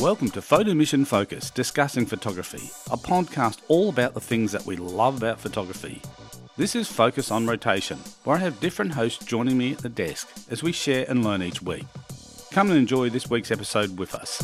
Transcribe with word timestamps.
Welcome 0.00 0.30
to 0.30 0.40
Photo 0.40 0.72
Mission 0.72 1.04
Focus, 1.04 1.50
discussing 1.50 2.06
photography, 2.06 2.70
a 2.90 2.96
podcast 2.96 3.58
all 3.68 3.90
about 3.90 4.14
the 4.14 4.20
things 4.20 4.50
that 4.50 4.64
we 4.64 4.76
love 4.76 5.18
about 5.18 5.38
photography. 5.38 6.00
This 6.56 6.74
is 6.74 6.88
Focus 6.88 7.30
on 7.30 7.46
Rotation, 7.46 7.98
where 8.24 8.38
I 8.38 8.40
have 8.40 8.60
different 8.60 8.92
hosts 8.92 9.22
joining 9.26 9.58
me 9.58 9.72
at 9.72 9.78
the 9.80 9.90
desk 9.90 10.26
as 10.50 10.62
we 10.62 10.72
share 10.72 11.04
and 11.06 11.22
learn 11.22 11.42
each 11.42 11.60
week. 11.60 11.84
Come 12.50 12.70
and 12.70 12.78
enjoy 12.78 13.10
this 13.10 13.28
week's 13.28 13.50
episode 13.50 13.98
with 13.98 14.14
us. 14.14 14.40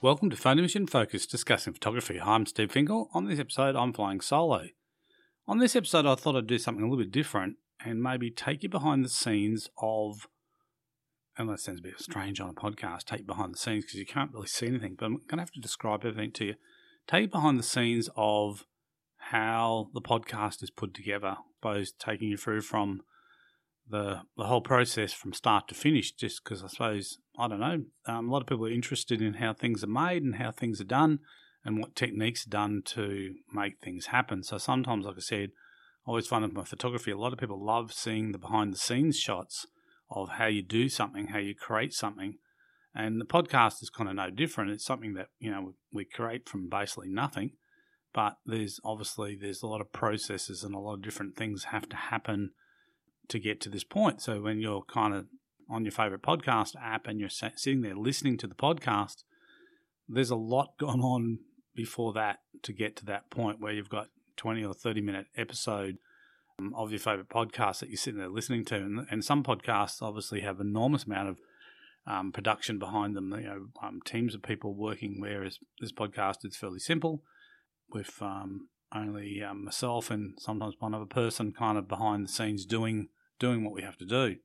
Welcome 0.00 0.30
to 0.30 0.36
Photo 0.36 0.62
Mission 0.62 0.86
Focus, 0.86 1.26
discussing 1.26 1.74
photography. 1.74 2.16
Hi, 2.16 2.36
I'm 2.36 2.46
Steve 2.46 2.72
Finkel. 2.72 3.10
On 3.12 3.26
this 3.26 3.38
episode, 3.38 3.76
I'm 3.76 3.92
flying 3.92 4.22
solo. 4.22 4.68
On 5.50 5.58
this 5.58 5.74
episode, 5.74 6.06
I 6.06 6.14
thought 6.14 6.36
I'd 6.36 6.46
do 6.46 6.58
something 6.58 6.84
a 6.84 6.86
little 6.86 7.04
bit 7.04 7.10
different 7.10 7.56
and 7.84 8.00
maybe 8.00 8.30
take 8.30 8.62
you 8.62 8.68
behind 8.68 9.04
the 9.04 9.08
scenes 9.08 9.68
of, 9.82 10.28
and 11.36 11.48
that 11.48 11.58
sounds 11.58 11.80
a 11.80 11.82
bit 11.82 11.98
strange 11.98 12.38
on 12.38 12.50
a 12.50 12.52
podcast, 12.52 13.06
take 13.06 13.22
you 13.22 13.26
behind 13.26 13.54
the 13.54 13.58
scenes 13.58 13.84
because 13.84 13.98
you 13.98 14.06
can't 14.06 14.32
really 14.32 14.46
see 14.46 14.68
anything, 14.68 14.94
but 14.96 15.06
I'm 15.06 15.14
going 15.14 15.38
to 15.38 15.40
have 15.40 15.50
to 15.50 15.60
describe 15.60 16.04
everything 16.04 16.30
to 16.34 16.44
you. 16.44 16.54
Take 17.08 17.22
you 17.22 17.28
behind 17.30 17.58
the 17.58 17.64
scenes 17.64 18.08
of 18.14 18.64
how 19.16 19.88
the 19.92 20.00
podcast 20.00 20.62
is 20.62 20.70
put 20.70 20.94
together, 20.94 21.38
both 21.60 21.98
taking 21.98 22.28
you 22.28 22.36
through 22.36 22.60
from 22.60 23.00
the 23.88 24.20
the 24.36 24.44
whole 24.44 24.60
process 24.60 25.12
from 25.12 25.32
start 25.32 25.66
to 25.66 25.74
finish. 25.74 26.12
Just 26.12 26.44
because 26.44 26.62
I 26.62 26.68
suppose 26.68 27.18
I 27.36 27.48
don't 27.48 27.58
know, 27.58 27.82
um, 28.06 28.28
a 28.28 28.32
lot 28.32 28.42
of 28.42 28.46
people 28.46 28.66
are 28.66 28.70
interested 28.70 29.20
in 29.20 29.34
how 29.34 29.52
things 29.52 29.82
are 29.82 29.88
made 29.88 30.22
and 30.22 30.36
how 30.36 30.52
things 30.52 30.80
are 30.80 30.84
done, 30.84 31.18
and 31.64 31.78
what 31.78 31.94
techniques 31.94 32.44
done 32.44 32.82
to 32.86 33.34
make 33.52 33.80
things 33.80 34.06
happen. 34.06 34.42
So 34.42 34.58
sometimes, 34.58 35.04
like 35.04 35.16
I 35.16 35.20
said, 35.20 35.50
I 36.06 36.10
always 36.10 36.26
find 36.26 36.44
with 36.44 36.54
my 36.54 36.64
photography, 36.64 37.10
a 37.10 37.18
lot 37.18 37.32
of 37.32 37.38
people 37.38 37.62
love 37.62 37.92
seeing 37.92 38.32
the 38.32 38.38
behind 38.38 38.72
the 38.72 38.78
scenes 38.78 39.18
shots 39.18 39.66
of 40.10 40.30
how 40.30 40.46
you 40.46 40.62
do 40.62 40.88
something, 40.88 41.28
how 41.28 41.38
you 41.38 41.54
create 41.54 41.92
something. 41.92 42.38
And 42.94 43.20
the 43.20 43.26
podcast 43.26 43.82
is 43.82 43.90
kind 43.90 44.08
of 44.08 44.16
no 44.16 44.30
different. 44.30 44.70
It's 44.70 44.84
something 44.84 45.14
that 45.14 45.28
you 45.38 45.50
know 45.50 45.74
we 45.92 46.04
create 46.04 46.48
from 46.48 46.68
basically 46.68 47.08
nothing, 47.08 47.52
but 48.12 48.38
there's 48.44 48.80
obviously 48.84 49.36
there's 49.40 49.62
a 49.62 49.68
lot 49.68 49.80
of 49.80 49.92
processes 49.92 50.64
and 50.64 50.74
a 50.74 50.78
lot 50.78 50.94
of 50.94 51.02
different 51.02 51.36
things 51.36 51.64
have 51.64 51.88
to 51.90 51.96
happen 51.96 52.50
to 53.28 53.38
get 53.38 53.60
to 53.60 53.68
this 53.68 53.84
point. 53.84 54.20
So 54.20 54.40
when 54.40 54.60
you're 54.60 54.82
kind 54.82 55.14
of 55.14 55.26
on 55.70 55.84
your 55.84 55.92
favorite 55.92 56.22
podcast 56.22 56.74
app 56.82 57.06
and 57.06 57.20
you're 57.20 57.28
sitting 57.28 57.82
there 57.82 57.94
listening 57.94 58.36
to 58.38 58.48
the 58.48 58.56
podcast, 58.56 59.22
there's 60.08 60.30
a 60.30 60.36
lot 60.36 60.70
gone 60.78 61.00
on 61.00 61.38
before 61.74 62.12
that 62.14 62.40
to 62.62 62.72
get 62.72 62.96
to 62.96 63.04
that 63.06 63.30
point 63.30 63.60
where 63.60 63.72
you've 63.72 63.88
got 63.88 64.08
20 64.36 64.64
or 64.64 64.74
30 64.74 65.00
minute 65.00 65.26
episode 65.36 65.98
um, 66.58 66.74
of 66.76 66.90
your 66.90 67.00
favorite 67.00 67.28
podcast 67.28 67.80
that 67.80 67.88
you're 67.88 67.96
sitting 67.96 68.18
there 68.18 68.28
listening 68.28 68.64
to. 68.66 68.76
And, 68.76 69.06
and 69.10 69.24
some 69.24 69.42
podcasts 69.42 70.02
obviously 70.02 70.40
have 70.40 70.60
enormous 70.60 71.04
amount 71.04 71.28
of 71.28 71.38
um, 72.06 72.32
production 72.32 72.78
behind 72.78 73.14
them, 73.14 73.32
you 73.32 73.46
know, 73.46 73.66
um, 73.82 74.00
teams 74.04 74.34
of 74.34 74.42
people 74.42 74.74
working, 74.74 75.20
whereas 75.20 75.58
this 75.80 75.92
podcast 75.92 76.44
is 76.44 76.56
fairly 76.56 76.78
simple 76.78 77.22
with 77.92 78.20
um, 78.22 78.68
only 78.94 79.42
um, 79.42 79.64
myself 79.64 80.10
and 80.10 80.34
sometimes 80.38 80.74
one 80.78 80.94
other 80.94 81.04
person 81.04 81.52
kind 81.52 81.78
of 81.78 81.88
behind 81.88 82.24
the 82.24 82.32
scenes 82.32 82.64
doing 82.64 83.08
doing 83.38 83.64
what 83.64 83.74
we 83.74 83.82
have 83.82 83.96
to 83.96 84.04
do. 84.04 84.36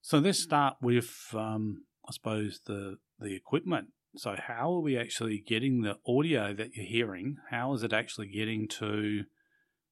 So 0.00 0.18
let's 0.18 0.38
start 0.38 0.76
with, 0.80 1.28
um, 1.34 1.84
I 2.08 2.12
suppose, 2.12 2.60
the 2.66 2.98
the 3.18 3.34
equipment. 3.34 3.88
So 4.16 4.34
how 4.38 4.72
are 4.72 4.80
we 4.80 4.96
actually 4.96 5.38
getting 5.38 5.82
the 5.82 5.98
audio 6.06 6.54
that 6.54 6.74
you're 6.74 6.86
hearing? 6.86 7.36
How 7.50 7.74
is 7.74 7.82
it 7.82 7.92
actually 7.92 8.28
getting 8.28 8.66
to 8.68 9.24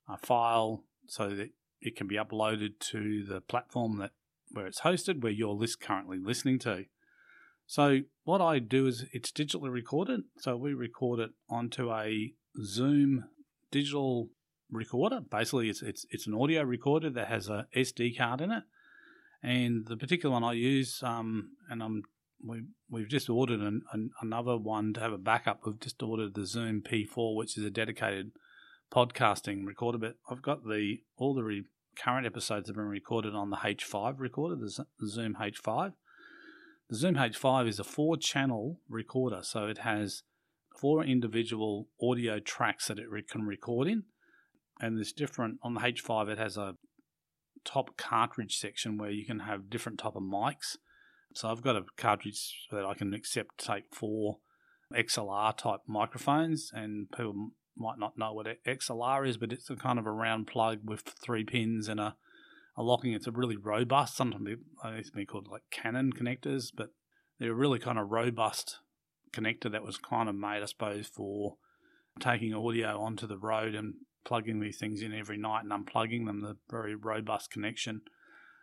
a 0.09 0.17
file 0.17 0.85
so 1.07 1.29
that 1.29 1.51
it 1.81 1.95
can 1.95 2.07
be 2.07 2.17
uploaded 2.17 2.79
to 2.91 3.25
the 3.25 3.43
platform 3.43 3.99
that 3.99 4.13
where 4.51 4.67
it's 4.67 4.81
hosted, 4.81 5.23
where 5.23 5.33
you're 5.33 5.53
list 5.53 5.81
currently 5.81 6.19
listening 6.19 6.59
to? 6.61 6.87
So 7.67 8.01
what 8.25 8.41
I 8.41 8.61
do 8.61 8.87
is 8.87 9.05
it's 9.13 9.31
digitally 9.31 9.71
recorded. 9.71 10.23
So 10.39 10.57
we 10.57 10.73
record 10.73 11.21
it 11.21 11.31
onto 11.51 11.93
a 11.93 12.33
Zoom 12.63 13.25
digital 13.71 14.31
recorder. 14.71 15.21
Basically, 15.21 15.69
it's 15.69 15.83
it's 15.83 16.07
it's 16.11 16.27
an 16.27 16.35
audio 16.35 16.63
recorder 16.63 17.11
that 17.11 17.29
has 17.29 17.49
a 17.49 17.67
SD 17.77 18.17
card 18.17 18.41
in 18.41 18.51
it, 18.51 18.65
and 19.43 19.87
the 19.87 19.97
particular 19.97 20.33
one 20.33 20.45
I 20.45 20.53
use, 20.53 21.03
um, 21.03 21.51
and 21.69 21.83
I'm 21.83 22.05
we 22.43 22.63
we've 22.91 23.09
just 23.09 23.29
ordered 23.29 23.61
an, 23.61 23.83
an, 23.93 24.11
another 24.21 24.57
one 24.57 24.93
to 24.95 25.01
have 25.01 25.13
a 25.13 25.19
backup. 25.19 25.61
We've 25.65 25.81
just 25.81 26.03
ordered 26.03 26.35
the 26.35 26.47
Zoom 26.47 26.83
P4, 26.83 27.37
which 27.37 27.57
is 27.57 27.65
a 27.65 27.71
dedicated 27.71 28.33
podcasting 28.93 29.67
recorder. 29.67 29.99
But 29.99 30.17
I've 30.31 30.43
got 30.43 30.65
the 30.65 30.99
all 31.17 31.35
the 31.35 31.45
re, 31.45 31.65
current 31.97 32.27
episodes 32.27 32.69
have 32.69 32.77
been 32.77 32.87
recorded 32.87 33.35
on 33.35 33.51
the 33.51 33.57
H5 33.57 34.19
recorder, 34.19 34.57
the, 34.57 34.87
the 34.99 35.09
Zoom 35.09 35.37
H5. 35.41 35.95
The 36.91 36.97
Zoom 36.97 37.15
H5 37.15 37.69
is 37.69 37.79
a 37.79 37.85
four 37.85 38.17
channel 38.17 38.81
recorder, 38.89 39.41
so 39.43 39.67
it 39.67 39.79
has 39.79 40.23
four 40.79 41.03
individual 41.05 41.89
audio 42.03 42.41
tracks 42.41 42.89
that 42.89 42.99
it 42.99 43.09
can 43.29 43.47
record 43.47 43.89
in 43.89 44.05
and 44.81 44.97
there's 44.97 45.13
different 45.13 45.59
on 45.63 45.75
the 45.75 45.81
H5. 45.81 46.29
It 46.29 46.39
has 46.39 46.57
a 46.57 46.77
top 47.65 47.97
cartridge 47.97 48.59
section 48.59 48.99
where 48.99 49.11
you 49.11 49.25
can 49.25 49.41
have 49.41 49.71
different 49.71 49.99
type 49.99 50.17
of 50.17 50.23
mics. 50.23 50.77
So 51.35 51.51
I've 51.51 51.63
got 51.63 51.77
a 51.77 51.85
cartridge 51.97 52.69
that 52.71 52.85
I 52.85 52.95
can 52.95 53.13
accept 53.13 53.59
take 53.59 53.93
four 53.93 54.39
XLR 54.95 55.57
type 55.57 55.81
microphones, 55.87 56.71
and 56.73 57.11
people 57.11 57.51
might 57.77 57.99
not 57.99 58.17
know 58.17 58.33
what 58.33 58.47
XLR 58.65 59.29
is, 59.29 59.37
but 59.37 59.53
it's 59.53 59.69
a 59.69 59.75
kind 59.75 59.99
of 59.99 60.07
a 60.07 60.13
round 60.13 60.47
plug 60.47 60.79
with 60.85 61.01
three 61.01 61.45
pins 61.45 61.89
and 61.89 61.99
a, 61.99 62.15
a 62.77 62.83
locking. 62.83 63.13
It's 63.13 63.27
a 63.27 63.33
really 63.33 63.57
robust. 63.57 64.17
Sometimes 64.17 64.49
it's 64.85 65.11
been 65.11 65.27
called 65.27 65.49
like 65.51 65.63
Cannon 65.73 66.13
connectors, 66.13 66.71
but 66.75 66.91
they're 67.41 67.51
a 67.51 67.55
really 67.55 67.81
kind 67.81 67.99
of 67.99 68.11
robust 68.11 68.79
connector 69.33 69.71
that 69.73 69.85
was 69.85 69.99
kind 69.99 70.29
of 70.29 70.37
made, 70.37 70.63
I 70.63 70.67
suppose, 70.67 71.09
for 71.09 71.57
taking 72.21 72.55
audio 72.55 73.01
onto 73.01 73.27
the 73.27 73.39
road 73.39 73.75
and 73.75 73.95
plugging 74.25 74.61
these 74.61 74.79
things 74.79 75.03
in 75.03 75.13
every 75.13 75.37
night 75.37 75.65
and 75.65 75.73
unplugging 75.73 76.27
them, 76.27 76.43
the 76.43 76.57
very 76.71 76.95
robust 76.95 77.51
connection. 77.51 78.03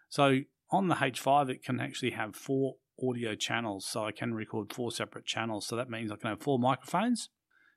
So 0.07 0.39
on 0.71 0.87
the 0.87 0.95
H5, 0.95 1.49
it 1.49 1.63
can 1.63 1.79
actually 1.79 2.11
have 2.11 2.35
four 2.35 2.75
audio 3.01 3.35
channels. 3.35 3.85
So 3.85 4.05
I 4.05 4.11
can 4.11 4.33
record 4.33 4.73
four 4.73 4.91
separate 4.91 5.25
channels. 5.25 5.67
So 5.67 5.75
that 5.75 5.89
means 5.89 6.11
I 6.11 6.15
can 6.15 6.29
have 6.29 6.41
four 6.41 6.59
microphones. 6.59 7.29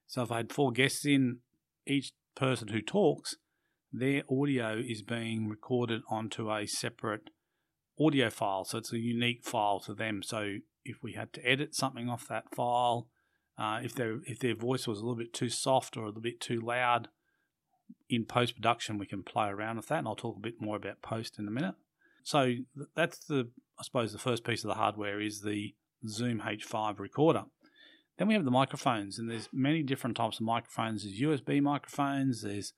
So 0.07 0.23
if 0.23 0.31
I 0.31 0.39
had 0.39 0.53
four 0.53 0.73
guests 0.73 1.05
in, 1.05 1.39
each 1.87 2.13
person 2.35 2.69
who 2.69 2.81
talks, 2.81 3.37
their 3.93 4.23
audio 4.31 4.79
is 4.79 5.03
being 5.03 5.49
recorded 5.49 6.03
onto 6.09 6.51
a 6.53 6.67
separate 6.67 7.31
audio 7.99 8.31
file. 8.31 8.65
So 8.65 8.79
it's 8.79 8.93
a 8.93 8.99
unique 8.99 9.45
file 9.45 9.81
to 9.81 9.95
them. 9.95 10.23
So 10.23 10.57
if 10.85 11.03
we 11.03 11.13
had 11.13 11.33
to 11.35 11.47
edit 11.47 11.75
something 11.75 12.09
off 12.09 12.29
that 12.29 12.55
file, 12.55 13.09
uh, 13.57 13.81
if 13.83 13.95
their 13.95 14.19
if 14.27 14.41
their 14.41 14.55
voice 14.55 14.89
was 14.89 14.99
a 14.99 15.03
little 15.03 15.17
bit 15.17 15.33
too 15.33 15.49
soft 15.49 15.97
or 15.97 16.03
a 16.03 16.07
little 16.07 16.21
bit 16.21 16.41
too 16.41 16.61
loud, 16.61 17.09
in 18.09 18.25
post 18.25 18.57
production, 18.57 18.99
we 18.99 19.07
can 19.07 19.23
play 19.23 19.49
around 19.49 19.77
with 19.77 19.87
that, 19.89 19.99
and 19.99 20.09
I'll 20.09 20.17
talk 20.17 20.37
a 20.37 20.41
bit 20.41 20.61
more 20.61 20.77
about 20.77 21.03
post 21.03 21.39
in 21.39 21.47
a 21.47 21.51
minute. 21.51 21.77
So 22.25 22.55
that's 22.97 23.19
the, 23.27 23.51
I 23.79 23.83
suppose, 23.83 24.13
the 24.13 24.19
first 24.19 24.45
piece 24.45 24.65
of 24.65 24.69
the 24.69 24.75
hardware 24.75 25.21
is 25.21 25.43
the 25.43 25.75
Zoom 26.09 26.41
H5 26.41 26.99
recorder. 26.99 27.45
Then 28.19 28.29
we 28.29 28.35
have 28.35 28.45
the 28.45 28.51
microphones, 28.51 29.19
and 29.19 29.31
there's 29.31 29.49
many 29.53 29.83
different 29.83 30.17
types 30.17 30.39
of 30.39 30.47
microphones. 30.47 31.05
There's 31.05 31.21
USB 31.21 31.61
microphones, 31.61 32.43
there's 32.43 32.73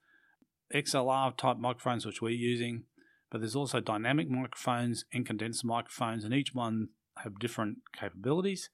XLR 0.73 1.35
type 1.37 1.57
microphones, 1.57 2.05
which 2.05 2.21
we're 2.21 2.29
using, 2.29 2.83
but 3.31 3.39
there's 3.39 3.55
also 3.55 3.79
dynamic 3.79 4.29
microphones 4.29 5.05
and 5.13 5.25
condenser 5.25 5.65
microphones, 5.65 6.25
and 6.25 6.33
each 6.33 6.53
one 6.53 6.89
have 7.23 7.39
different 7.39 7.77
capabilities. 7.97 8.69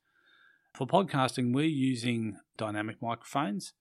For 0.73 0.87
podcasting, 0.87 1.53
we're 1.53 1.65
using 1.65 2.37
dynamic 2.57 2.99
microphones, 2.99 3.73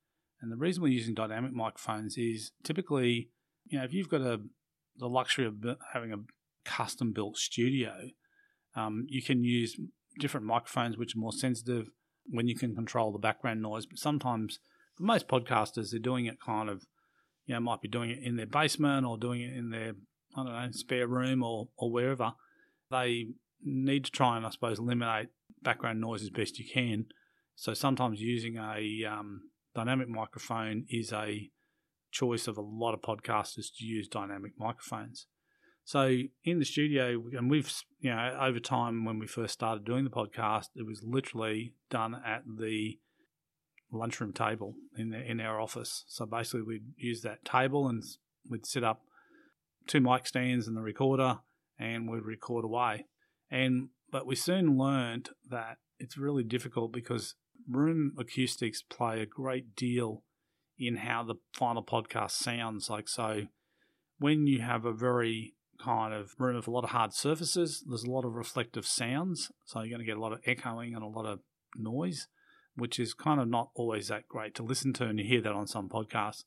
and 0.43 0.52
the 0.52 0.56
reason 0.56 0.82
we're 0.82 0.88
using 0.88 1.14
dynamic 1.14 1.52
microphones 1.55 2.19
is 2.19 2.52
typically, 2.64 3.31
you 3.64 3.78
know, 3.78 3.84
if 3.84 3.94
you've 3.94 4.11
got 4.11 4.20
a 4.20 4.40
the 4.99 5.08
luxury 5.08 5.46
of 5.46 5.55
having 5.94 6.12
a 6.12 6.19
custom 6.64 7.12
built 7.12 7.37
studio, 7.37 7.93
um, 8.75 9.06
you 9.09 9.23
can 9.23 9.44
use 9.44 9.79
different 10.19 10.47
microphones 10.47 10.97
which 10.97 11.14
are 11.14 11.20
more 11.20 11.32
sensitive 11.32 11.88
when 12.26 12.47
you 12.47 12.56
can 12.56 12.75
control 12.75 13.12
the 13.12 13.19
background 13.19 13.62
noise. 13.62 13.87
But 13.87 13.99
sometimes, 13.99 14.59
for 14.97 15.05
most 15.05 15.29
podcasters, 15.29 15.91
they're 15.91 16.00
doing 16.00 16.26
it 16.26 16.41
kind 16.44 16.69
of, 16.69 16.85
you 17.47 17.55
know, 17.55 17.61
might 17.61 17.81
be 17.81 17.88
doing 17.88 18.11
it 18.11 18.23
in 18.23 18.37
their 18.37 18.47
basement 18.47 19.06
or 19.06 19.19
doing 19.19 19.41
it 19.41 19.56
in 19.56 19.70
their, 19.70 19.93
I 20.37 20.44
don't 20.44 20.53
know, 20.53 20.69
spare 20.73 21.06
room 21.06 21.43
or, 21.43 21.69
or 21.76 21.91
wherever. 21.91 22.32
They 22.91 23.29
need 23.62 24.05
to 24.05 24.11
try 24.11 24.37
and, 24.37 24.47
I 24.47 24.50
suppose, 24.50 24.79
eliminate 24.79 25.29
background 25.62 26.00
noise 26.00 26.23
as 26.23 26.31
best 26.31 26.58
you 26.58 26.67
can. 26.70 27.06
So 27.55 27.75
sometimes 27.75 28.20
using 28.20 28.56
a 28.56 29.05
um, 29.08 29.43
dynamic 29.75 30.08
microphone 30.08 30.85
is 30.88 31.12
a 31.12 31.50
choice 32.11 32.47
of 32.47 32.58
a 32.58 32.62
lot 32.62 32.93
of 32.94 33.00
podcasters 33.00 33.67
to 33.79 33.85
use 33.85 34.08
dynamic 34.08 34.53
microphones. 34.58 35.26
So 35.84 36.19
in 36.44 36.58
the 36.58 36.64
studio, 36.64 37.23
and 37.37 37.50
we've, 37.50 37.73
you 38.00 38.11
know, 38.11 38.37
over 38.40 38.61
time 38.61 39.05
when 39.05 39.19
we 39.19 39.26
first 39.26 39.55
started 39.55 39.84
doing 39.84 40.05
the 40.05 40.11
podcast, 40.11 40.67
it 40.76 40.87
was 40.87 41.02
literally 41.02 41.75
done 41.90 42.14
at 42.25 42.43
the 42.46 42.99
lunchroom 43.90 44.32
table 44.32 44.75
in 44.96 45.11
the, 45.11 45.20
in 45.20 45.40
our 45.40 45.61
office. 45.61 46.05
So 46.08 46.25
basically, 46.25 46.62
we'd 46.62 46.93
use 46.96 47.23
that 47.23 47.44
table 47.44 47.88
and 47.88 48.02
we'd 48.49 48.67
set 48.67 48.84
up 48.84 49.02
two 49.87 50.00
mic 50.00 50.26
stands 50.26 50.67
and 50.67 50.76
the 50.76 50.82
recorder, 50.82 51.40
and 51.79 52.08
we'd 52.08 52.25
record 52.25 52.64
away. 52.64 53.06
And 53.50 53.88
but 54.11 54.26
we 54.26 54.37
soon 54.37 54.79
learned 54.79 55.31
that 55.49 55.79
it's 55.99 56.17
really 56.17 56.44
difficult 56.44 56.93
because 56.93 57.34
room 57.69 58.12
acoustics 58.19 58.82
play 58.82 59.20
a 59.20 59.26
great 59.26 59.75
deal 59.75 60.23
in 60.79 60.96
how 60.96 61.23
the 61.23 61.37
final 61.52 61.84
podcast 61.84 62.32
sounds. 62.32 62.88
Like 62.88 63.08
so, 63.08 63.46
when 64.19 64.46
you 64.46 64.61
have 64.61 64.84
a 64.84 64.93
very 64.93 65.55
kind 65.82 66.14
of 66.14 66.34
room 66.38 66.56
with 66.56 66.69
a 66.69 66.70
lot 66.70 66.84
of 66.84 66.90
hard 66.90 67.12
surfaces, 67.12 67.84
there's 67.87 68.05
a 68.05 68.11
lot 68.11 68.25
of 68.25 68.34
reflective 68.34 68.87
sounds, 68.87 69.50
so 69.64 69.81
you're 69.81 69.90
going 69.90 70.06
to 70.06 70.06
get 70.06 70.17
a 70.17 70.20
lot 70.20 70.32
of 70.32 70.40
echoing 70.46 70.94
and 70.94 71.02
a 71.02 71.06
lot 71.06 71.26
of 71.26 71.40
noise, 71.76 72.29
which 72.76 72.99
is 72.99 73.14
kind 73.14 73.40
of 73.40 73.49
not 73.49 73.70
always 73.75 74.08
that 74.08 74.29
great 74.29 74.55
to 74.55 74.62
listen 74.62 74.93
to, 74.94 75.05
and 75.05 75.19
you 75.19 75.25
hear 75.25 75.43
that 75.43 75.52
on 75.52 75.67
some 75.67 75.88
podcasts. 75.88 76.44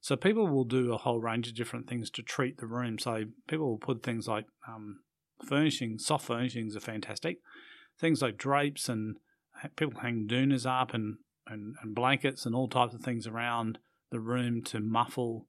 So 0.00 0.14
people 0.14 0.46
will 0.46 0.64
do 0.64 0.92
a 0.92 0.98
whole 0.98 1.20
range 1.20 1.48
of 1.48 1.54
different 1.54 1.88
things 1.88 2.10
to 2.10 2.22
treat 2.22 2.58
the 2.58 2.66
room. 2.66 2.98
So 2.98 3.24
people 3.48 3.68
will 3.68 3.78
put 3.78 4.02
things 4.02 4.28
like 4.28 4.46
um, 4.68 5.00
furnishing, 5.44 5.98
soft 5.98 6.26
furnishings 6.26 6.76
are 6.76 6.80
fantastic. 6.80 7.38
Things 7.98 8.22
like 8.22 8.36
drapes 8.36 8.88
and 8.88 9.16
people 9.76 10.00
hang 10.00 10.28
doonas 10.30 10.66
up 10.66 10.94
and, 10.94 11.16
and, 11.46 11.74
and 11.82 11.94
blankets 11.94 12.46
and 12.46 12.54
all 12.54 12.68
types 12.68 12.94
of 12.94 13.00
things 13.00 13.26
around 13.26 13.78
the 14.10 14.20
room 14.20 14.62
to 14.64 14.80
muffle, 14.80 15.46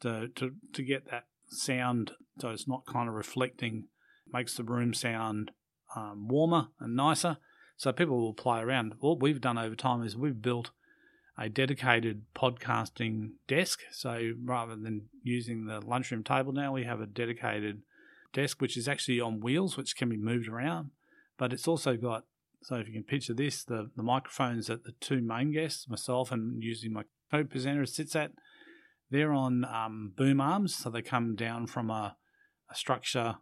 to, 0.00 0.28
to, 0.36 0.52
to 0.72 0.82
get 0.82 1.10
that 1.10 1.24
sound 1.48 2.12
so 2.40 2.50
it's 2.50 2.68
not 2.68 2.86
kind 2.86 3.08
of 3.08 3.14
reflecting, 3.14 3.88
makes 4.32 4.54
the 4.54 4.64
room 4.64 4.94
sound 4.94 5.50
um, 5.96 6.28
warmer 6.28 6.68
and 6.80 6.94
nicer. 6.96 7.38
So 7.76 7.92
people 7.92 8.18
will 8.18 8.34
play 8.34 8.60
around. 8.60 8.94
What 9.00 9.20
we've 9.20 9.40
done 9.40 9.58
over 9.58 9.74
time 9.74 10.02
is 10.02 10.16
we've 10.16 10.42
built 10.42 10.70
a 11.38 11.48
dedicated 11.48 12.22
podcasting 12.34 13.30
desk. 13.46 13.80
So 13.92 14.32
rather 14.44 14.74
than 14.74 15.08
using 15.22 15.66
the 15.66 15.80
lunchroom 15.80 16.24
table 16.24 16.52
now, 16.52 16.72
we 16.72 16.84
have 16.84 17.00
a 17.00 17.06
dedicated 17.06 17.82
desk 18.32 18.60
which 18.60 18.76
is 18.76 18.88
actually 18.88 19.20
on 19.20 19.40
wheels, 19.40 19.76
which 19.76 19.96
can 19.96 20.08
be 20.08 20.16
moved 20.16 20.48
around. 20.48 20.90
But 21.38 21.52
it's 21.52 21.68
also 21.68 21.96
got 21.96 22.24
so 22.62 22.76
if 22.76 22.88
you 22.88 22.92
can 22.92 23.04
picture 23.04 23.34
this, 23.34 23.64
the, 23.64 23.90
the 23.96 24.02
microphones 24.02 24.66
that 24.66 24.84
the 24.84 24.92
two 25.00 25.20
main 25.20 25.52
guests, 25.52 25.88
myself 25.88 26.32
and 26.32 26.62
usually 26.62 26.92
my 26.92 27.04
co-presenter 27.30 27.86
sits 27.86 28.16
at, 28.16 28.32
they're 29.10 29.32
on 29.32 29.64
um, 29.64 30.12
boom 30.16 30.40
arms, 30.40 30.74
so 30.74 30.90
they 30.90 31.02
come 31.02 31.34
down 31.34 31.66
from 31.66 31.88
a, 31.90 32.16
a 32.70 32.74
structure 32.74 33.36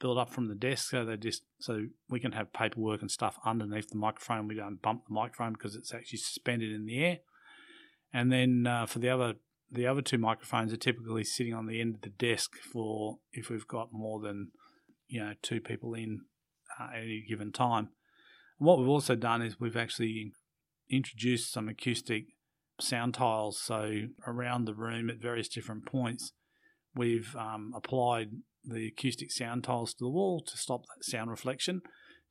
built 0.00 0.18
up 0.18 0.30
from 0.30 0.48
the 0.48 0.54
desk. 0.54 0.90
So 0.90 1.04
they 1.04 1.16
just 1.16 1.42
so 1.60 1.86
we 2.08 2.20
can 2.20 2.32
have 2.32 2.52
paperwork 2.52 3.02
and 3.02 3.10
stuff 3.10 3.38
underneath 3.44 3.90
the 3.90 3.98
microphone. 3.98 4.48
We 4.48 4.56
don't 4.56 4.82
bump 4.82 5.06
the 5.06 5.14
microphone 5.14 5.52
because 5.52 5.76
it's 5.76 5.94
actually 5.94 6.18
suspended 6.18 6.72
in 6.72 6.86
the 6.86 7.04
air. 7.04 7.18
And 8.12 8.32
then 8.32 8.66
uh, 8.66 8.86
for 8.86 8.98
the 8.98 9.10
other 9.10 9.34
the 9.70 9.86
other 9.86 10.02
two 10.02 10.18
microphones 10.18 10.72
are 10.72 10.78
typically 10.78 11.22
sitting 11.22 11.54
on 11.54 11.66
the 11.66 11.80
end 11.80 11.94
of 11.96 12.00
the 12.00 12.08
desk 12.08 12.56
for 12.56 13.18
if 13.32 13.50
we've 13.50 13.68
got 13.68 13.92
more 13.92 14.20
than 14.20 14.48
you 15.06 15.20
know 15.20 15.34
two 15.42 15.60
people 15.60 15.94
in 15.94 16.22
uh, 16.78 16.88
at 16.94 17.02
any 17.02 17.24
given 17.28 17.52
time. 17.52 17.90
And 18.58 18.66
what 18.66 18.78
we've 18.78 18.88
also 18.88 19.14
done 19.14 19.42
is 19.42 19.60
we've 19.60 19.76
actually 19.76 20.32
introduced 20.90 21.52
some 21.52 21.68
acoustic 21.68 22.24
sound 22.80 23.14
tiles. 23.14 23.60
So 23.60 24.06
around 24.26 24.64
the 24.64 24.74
room 24.74 25.08
at 25.08 25.20
various 25.20 25.48
different 25.48 25.86
points, 25.86 26.32
we've 26.94 27.34
um, 27.36 27.72
applied 27.76 28.30
the 28.64 28.88
acoustic 28.88 29.30
sound 29.30 29.64
tiles 29.64 29.94
to 29.94 30.04
the 30.04 30.10
wall 30.10 30.40
to 30.40 30.56
stop 30.56 30.82
that 30.86 31.04
sound 31.04 31.30
reflection, 31.30 31.82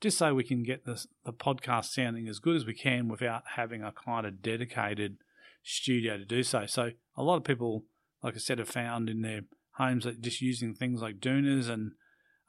just 0.02 0.18
so 0.18 0.34
we 0.34 0.44
can 0.44 0.64
get 0.64 0.86
the, 0.86 1.06
the 1.26 1.34
podcast 1.34 1.86
sounding 1.86 2.28
as 2.28 2.40
good 2.40 2.56
as 2.56 2.66
we 2.66 2.74
can 2.74 3.08
without 3.08 3.44
having 3.56 3.84
a 3.84 3.92
kind 3.92 4.26
of 4.26 4.42
dedicated 4.42 5.18
studio 5.64 6.18
to 6.18 6.26
do 6.26 6.44
so. 6.44 6.66
So 6.66 6.92
a 7.18 7.24
lot 7.24 7.38
of 7.38 7.44
people, 7.44 7.86
like 8.24 8.36
I 8.36 8.40
said, 8.40 8.60
have 8.60 8.70
found 8.70 9.10
in 9.10 9.22
their 9.22 9.42
homes 9.74 10.06
that 10.06 10.22
just 10.22 10.42
using 10.42 10.74
things 10.74 11.02
like 11.02 11.20
Doonas 11.20 11.70
and 11.70 11.94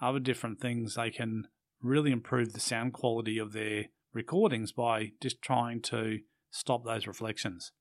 other 0.00 0.18
different 0.18 0.60
things, 0.60 0.94
they 0.94 1.10
can 1.10 1.48
really 1.82 2.12
improve 2.12 2.52
the 2.52 2.60
sound 2.60 2.92
quality 2.92 3.38
of 3.38 3.52
their 3.52 3.86
recordings 4.12 4.72
by 4.72 5.12
just 5.20 5.40
trying 5.42 5.80
to 5.82 6.18
stop 6.50 6.84
those 6.84 7.06
reflections. 7.06 7.72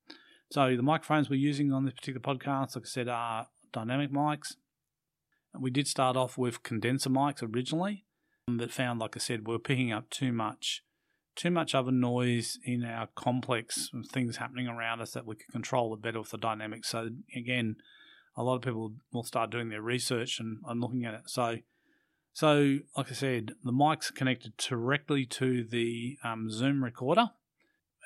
So 0.52 0.76
the 0.76 0.84
microphones 0.84 1.30
we're 1.30 1.36
using 1.36 1.72
on 1.72 1.86
this 1.86 1.94
particular 1.94 2.22
podcast, 2.22 2.76
like 2.76 2.86
I 2.86 2.88
said, 2.88 3.08
are 3.08 3.48
dynamic 3.72 4.12
mics. 4.12 4.56
We 5.58 5.72
did 5.72 5.88
start 5.88 6.16
off 6.16 6.38
with 6.38 6.64
condenser 6.64 7.10
mics 7.10 7.44
originally, 7.44 8.06
but 8.48 8.72
found, 8.72 9.00
like 9.00 9.16
I 9.16 9.20
said, 9.20 9.48
we 9.48 9.56
are 9.56 9.60
picking 9.60 9.92
up 9.92 10.10
too 10.10 10.32
much, 10.32 10.84
too 11.36 11.52
much 11.52 11.74
other 11.74 11.92
noise 11.92 12.60
in 12.64 12.84
our 12.84 13.08
complex 13.16 13.90
things 14.12 14.38
happening 14.38 14.68
around 14.68 15.02
us 15.02 15.12
that 15.12 15.26
we 15.26 15.36
could 15.36 15.52
control 15.52 15.94
it 15.94 16.02
better 16.02 16.20
with 16.20 16.32
the 16.32 16.38
dynamics. 16.38 16.90
So 16.90 17.10
again, 17.36 17.76
a 18.36 18.44
lot 18.44 18.56
of 18.56 18.62
people 18.62 18.94
will 19.12 19.24
start 19.24 19.50
doing 19.50 19.70
their 19.70 19.82
research 19.82 20.40
and, 20.40 20.60
and 20.68 20.80
looking 20.80 21.06
at 21.06 21.14
it. 21.14 21.22
So, 21.28 21.58
so 22.34 22.78
like 22.96 23.10
I 23.10 23.14
said, 23.14 23.54
the 23.64 23.72
mic's 23.72 24.12
connected 24.12 24.56
directly 24.58 25.26
to 25.26 25.64
the 25.64 26.18
um, 26.24 26.50
Zoom 26.50 26.84
recorder 26.84 27.32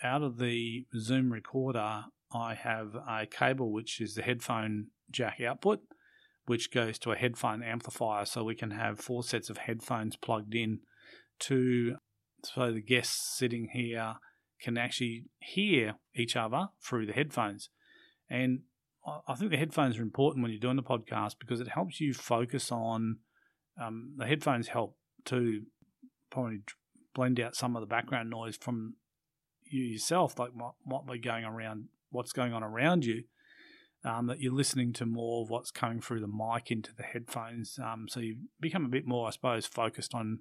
out 0.04 0.22
of 0.22 0.38
the 0.38 0.86
Zoom 0.98 1.32
recorder, 1.32 2.06
I 2.34 2.56
have 2.56 2.96
a 2.96 3.26
cable 3.26 3.72
which 3.72 4.02
is 4.02 4.16
the 4.16 4.22
headphone 4.22 4.88
jack 5.10 5.40
output, 5.42 5.82
which 6.46 6.72
goes 6.72 7.00
to 7.00 7.12
a 7.12 7.16
headphone 7.16 7.64
amplifier. 7.64 8.26
So 8.26 8.44
we 8.44 8.56
can 8.56 8.72
have 8.72 9.00
four 9.00 9.24
sets 9.24 9.50
of 9.50 9.58
headphones 9.58 10.16
plugged 10.16 10.56
in 10.56 10.80
to, 11.40 11.96
so 12.44 12.72
the 12.72 12.82
guests 12.82 13.38
sitting 13.38 13.70
here 13.74 14.16
can 14.62 14.78
actually 14.78 15.26
hear 15.40 15.96
each 16.16 16.36
other 16.36 16.70
through 16.82 17.06
the 17.06 17.14
headphones. 17.14 17.70
And 18.30 18.62
I 19.28 19.36
think 19.36 19.52
the 19.52 19.58
headphones 19.58 19.98
are 19.98 20.02
important 20.02 20.44
when 20.44 20.52
you're 20.52 20.60
doing 20.60 20.78
the 20.78 20.84
podcast 20.84 21.36
because 21.40 21.60
it 21.60 21.68
helps 21.68 22.00
you 22.00 22.14
focus 22.14 22.72
on. 22.72 23.18
Um, 23.82 24.14
the 24.18 24.26
headphones 24.26 24.68
help 24.68 24.96
to 25.26 25.64
probably 26.30 26.60
blend 27.14 27.40
out 27.40 27.56
some 27.56 27.76
of 27.76 27.82
the 27.82 27.88
background 27.88 28.30
noise 28.30 28.56
from 28.56 28.96
you 29.64 29.84
yourself, 29.84 30.38
like 30.40 30.52
what 30.86 31.22
going 31.22 31.44
around, 31.44 31.86
what's 32.12 32.32
going 32.32 32.54
on 32.54 32.64
around 32.64 33.04
you, 33.04 33.24
um, 34.06 34.28
that 34.28 34.42
you're 34.42 34.54
listening 34.54 34.94
to 34.94 35.06
more 35.06 35.44
of 35.44 35.50
what's 35.50 35.72
coming 35.72 36.02
through 36.02 36.20
the 36.20 36.28
mic 36.28 36.72
into 36.72 36.94
the 36.94 37.04
headphones. 37.04 37.80
Um, 37.82 38.08
so 38.10 38.20
you 38.20 38.38
become 38.60 38.86
a 38.86 38.90
bit 38.90 39.06
more, 39.06 39.28
I 39.28 39.32
suppose, 39.32 39.66
focused 39.66 40.14
on 40.14 40.40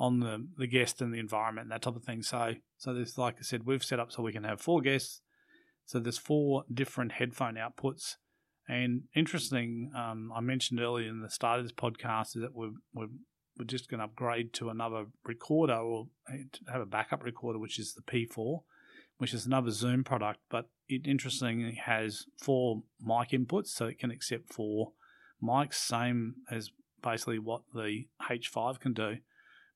on 0.00 0.20
the, 0.20 0.46
the 0.56 0.68
guest 0.68 1.00
and 1.00 1.12
the 1.12 1.18
environment 1.18 1.64
and 1.64 1.72
that 1.72 1.82
type 1.82 1.96
of 1.96 2.04
thing. 2.04 2.22
So 2.22 2.54
so 2.76 2.94
there's 2.94 3.18
like 3.18 3.36
I 3.38 3.42
said, 3.42 3.66
we've 3.66 3.84
set 3.84 4.00
up 4.00 4.12
so 4.12 4.22
we 4.22 4.32
can 4.32 4.44
have 4.44 4.60
four 4.60 4.80
guests. 4.80 5.22
So 5.86 5.98
there's 5.98 6.18
four 6.18 6.64
different 6.72 7.12
headphone 7.12 7.56
outputs. 7.56 8.16
And 8.68 9.04
interesting, 9.16 9.90
um, 9.96 10.30
I 10.36 10.40
mentioned 10.40 10.80
earlier 10.80 11.08
in 11.08 11.22
the 11.22 11.30
start 11.30 11.58
of 11.58 11.64
this 11.64 11.72
podcast 11.72 12.36
is 12.36 12.42
that 12.42 12.54
we're, 12.54 12.72
we're 12.92 13.08
we're 13.58 13.64
just 13.64 13.90
going 13.90 13.98
to 13.98 14.04
upgrade 14.04 14.52
to 14.54 14.70
another 14.70 15.06
recorder 15.24 15.74
or 15.74 16.06
have 16.72 16.80
a 16.80 16.86
backup 16.86 17.24
recorder, 17.24 17.58
which 17.58 17.78
is 17.78 17.94
the 17.94 18.02
P4, 18.02 18.60
which 19.18 19.34
is 19.34 19.46
another 19.46 19.70
Zoom 19.70 20.04
product. 20.04 20.40
But 20.48 20.68
it 20.88 21.06
interestingly 21.06 21.74
has 21.74 22.26
four 22.40 22.82
mic 23.00 23.30
inputs, 23.30 23.68
so 23.68 23.86
it 23.86 23.98
can 23.98 24.10
accept 24.10 24.52
four 24.52 24.92
mics, 25.42 25.74
same 25.74 26.36
as 26.50 26.70
basically 27.02 27.38
what 27.38 27.62
the 27.74 28.06
H5 28.22 28.80
can 28.80 28.92
do. 28.92 29.18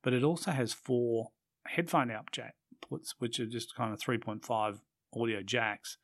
But 0.02 0.12
it 0.12 0.24
also 0.24 0.50
has 0.50 0.72
four 0.72 1.30
headphone 1.66 2.08
outputs, 2.08 3.14
which 3.18 3.38
are 3.38 3.46
just 3.46 3.76
kind 3.76 3.92
of 3.92 4.00
3.5 4.00 4.78
audio 5.14 5.42
jacks, 5.42 5.98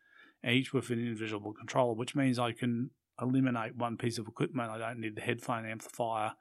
each 0.47 0.73
with 0.73 0.91
an 0.91 0.99
individual 0.99 1.53
controller, 1.53 1.95
which 1.95 2.15
means 2.15 2.39
I 2.39 2.53
can 2.53 2.91
eliminate 3.21 3.77
one 3.77 3.97
piece 3.97 4.19
of 4.19 4.29
equipment. 4.29 4.71
I 4.71 4.79
don't 4.79 5.01
need 5.01 5.17
the 5.17 5.21
headphone 5.21 5.67
amplifier 5.67 6.33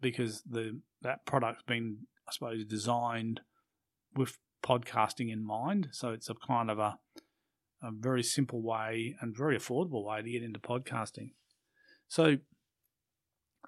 because 0.00 0.42
the 0.42 0.80
that 1.02 1.24
product's 1.24 1.62
been, 1.62 1.98
I 2.28 2.32
suppose, 2.32 2.64
designed 2.64 3.40
with 4.14 4.38
podcasting 4.66 5.32
in 5.32 5.44
mind. 5.44 5.88
So 5.92 6.10
it's 6.10 6.30
a 6.30 6.34
kind 6.34 6.70
of 6.70 6.78
a 6.78 6.98
a 7.82 7.90
very 7.92 8.22
simple 8.22 8.62
way 8.62 9.14
and 9.20 9.36
very 9.36 9.56
affordable 9.56 10.04
way 10.04 10.22
to 10.22 10.30
get 10.30 10.42
into 10.42 10.58
podcasting. 10.58 11.32
So 12.08 12.38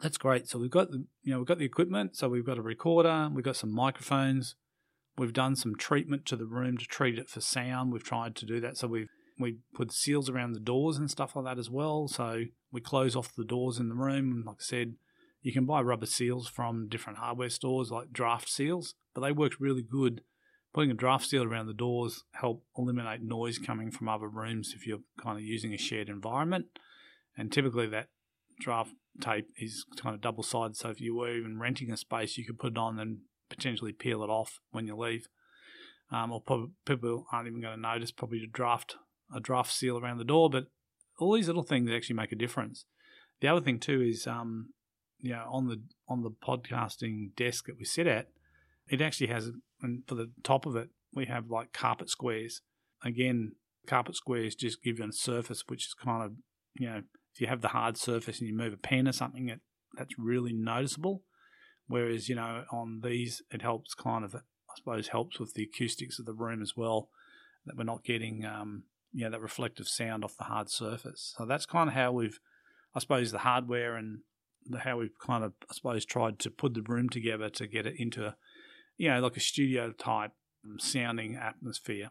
that's 0.01 0.17
great. 0.17 0.49
So 0.49 0.59
we've 0.59 0.71
got 0.71 0.91
the 0.91 1.05
you 1.23 1.33
know 1.33 1.39
we've 1.39 1.47
got 1.47 1.59
the 1.59 1.65
equipment. 1.65 2.17
So 2.17 2.29
we've 2.29 2.47
got 2.47 2.59
a 2.59 2.63
recorder. 2.63 3.31
We've 3.33 3.45
got 3.45 3.57
some 3.57 3.73
microphones. 3.73 4.57
We've 5.17 5.33
done 5.33 5.57
some 5.57 5.75
treatment 5.75 6.27
to 6.27 6.37
the 6.37 6.47
room 6.47 6.79
to 6.79 6.85
treat 6.85 7.19
it 7.19 7.29
for 7.29 7.41
sound. 7.41 7.93
We've 7.93 8.05
tried 8.05 8.37
to 8.37 8.47
do 8.47 8.61
that. 8.61 8.77
So 8.77 8.87
we've 8.87 9.09
we 9.39 9.59
put 9.75 9.93
seals 9.93 10.29
around 10.29 10.53
the 10.53 10.61
doors 10.61 10.97
and 10.97 11.11
stuff 11.11 11.37
like 11.37 11.45
that 11.45 11.59
as 11.59 11.71
well. 11.71 12.09
So 12.09 12.45
we 12.73 12.81
close 12.81 13.15
off 13.15 13.35
the 13.37 13.45
doors 13.45 13.79
in 13.79 13.89
the 13.89 13.95
room. 13.95 14.43
Like 14.47 14.57
I 14.61 14.65
said, 14.65 14.95
you 15.43 15.53
can 15.53 15.65
buy 15.65 15.81
rubber 15.81 16.07
seals 16.07 16.49
from 16.49 16.89
different 16.89 17.19
hardware 17.19 17.51
stores 17.51 17.91
like 17.91 18.13
draft 18.13 18.49
seals, 18.49 18.95
but 19.15 19.21
they 19.21 19.33
work 19.33 19.53
really 19.61 19.83
good. 19.83 20.23
Putting 20.79 20.93
a 20.93 20.95
draft 20.95 21.27
seal 21.27 21.43
around 21.43 21.67
the 21.67 21.75
doors 21.75 22.23
help 22.35 22.63
eliminate 22.77 23.21
noise 23.21 23.59
coming 23.59 23.91
from 23.91 24.09
other 24.09 24.29
rooms 24.29 24.75
if 24.77 24.87
you're 24.87 25.01
kind 25.21 25.37
of 25.37 25.43
using 25.43 25.75
a 25.75 25.77
shared 25.77 26.09
environment. 26.09 26.67
And 27.37 27.51
typically 27.51 27.89
that 27.89 28.11
draft 28.61 28.93
tape 29.21 29.49
is 29.57 29.85
kind 30.01 30.15
of 30.15 30.21
double 30.21 30.45
sided, 30.45 30.77
so 30.77 30.91
if 30.91 31.01
you 31.01 31.17
were 31.17 31.35
even 31.37 31.59
renting 31.59 31.91
a 31.91 31.97
space, 31.97 32.39
you 32.39 32.47
could 32.47 32.61
put 32.61 32.75
it 32.75 32.79
on 32.79 33.01
and 33.01 33.23
potentially 33.51 33.93
peel 33.93 34.23
it 34.23 34.31
off 34.31 34.61
when 34.71 34.87
you 34.87 34.97
leave. 34.97 35.27
Um, 36.13 36.31
or 36.31 36.45
people 36.87 37.27
aren't 37.33 37.49
even 37.49 37.61
going 37.61 37.75
to 37.75 37.83
notice 37.83 38.13
probably 38.13 38.39
to 38.39 38.47
draft 38.47 38.95
a 39.35 39.41
draft 39.41 39.73
seal 39.73 39.99
around 39.99 40.19
the 40.19 40.25
door, 40.25 40.49
but 40.49 40.67
all 41.19 41.35
these 41.35 41.49
little 41.49 41.65
things 41.65 41.91
actually 41.91 42.15
make 42.15 42.31
a 42.31 42.37
difference. 42.37 42.85
The 43.41 43.49
other 43.49 43.61
thing 43.61 43.81
too 43.81 44.01
is, 44.01 44.29
um, 44.29 44.69
you 45.19 45.33
know, 45.33 45.45
on 45.51 45.67
the 45.67 45.83
on 46.09 46.23
the 46.23 46.31
podcasting 46.31 47.35
desk 47.35 47.67
that 47.67 47.79
we 47.81 47.85
sit 47.85 48.07
at, 48.07 48.29
it 48.91 49.01
actually 49.01 49.29
has, 49.29 49.51
and 49.83 50.03
for 50.07 50.15
the 50.15 50.31
top 50.43 50.67
of 50.67 50.77
it, 50.77 50.89
we 51.15 51.27
have 51.27 51.51
like 51.51 51.73
carpet 51.73 52.11
squares. 52.11 52.63
Again, 53.05 53.53
carpet 53.87 54.17
squares 54.17 54.55
just 54.55 54.83
give 54.83 54.99
you 54.99 55.05
a 55.05 55.13
surface 55.13 55.65
which 55.67 55.87
is 55.87 55.95
kind 55.95 56.23
of, 56.23 56.33
you 56.79 56.89
know, 56.89 57.03
if 57.35 57.41
you 57.41 57.47
have 57.47 57.61
the 57.61 57.69
hard 57.69 57.97
surface 57.97 58.41
and 58.41 58.49
you 58.49 58.57
move 58.57 58.73
a 58.73 58.77
pen 58.77 59.09
or 59.09 59.13
something, 59.13 59.49
it, 59.49 59.61
that's 59.97 60.19
really 60.19 60.53
noticeable. 60.53 61.23
Whereas, 61.87 62.29
you 62.29 62.35
know, 62.35 62.65
on 62.71 63.01
these, 63.03 63.43
it 63.51 63.63
helps 63.63 63.95
kind 63.95 64.25
of, 64.25 64.35
I 64.35 64.41
suppose, 64.77 65.09
helps 65.09 65.39
with 65.41 65.55
the 65.55 65.63
acoustics 65.63 66.19
of 66.19 66.27
the 66.27 66.35
room 66.35 66.61
as 66.61 66.75
well, 66.77 67.09
that 67.65 67.77
we're 67.77 67.85
not 67.85 68.05
getting, 68.05 68.45
um, 68.45 68.85
you 69.13 69.25
know, 69.25 69.31
that 69.31 69.41
reflective 69.41 69.89
sound 69.89 70.25
off 70.25 70.37
the 70.37 70.45
hard 70.45 70.71
surface. 70.71 71.35
So 71.39 71.47
that's 71.47 71.65
kind 71.65 71.89
of 71.89 71.95
how 71.95 72.13
we've, 72.13 72.39
I 72.95 72.99
suppose, 72.99 73.33
the 73.33 73.39
hardware 73.39 73.97
and 73.97 74.19
how 74.81 74.99
we've 74.99 75.19
kind 75.19 75.45
of, 75.45 75.55
I 75.71 75.75
suppose, 75.75 76.05
tried 76.05 76.39
to 76.41 76.51
put 76.51 76.75
the 76.75 76.83
room 76.83 77.09
together 77.09 77.49
to 77.49 77.67
get 77.67 77.87
it 77.87 77.95
into, 77.97 78.35
you 78.99 79.09
know, 79.09 79.21
like 79.21 79.37
a 79.37 79.41
studio 79.41 79.93
type 79.93 80.33
sounding 80.79 81.37
atmosphere. 81.37 82.11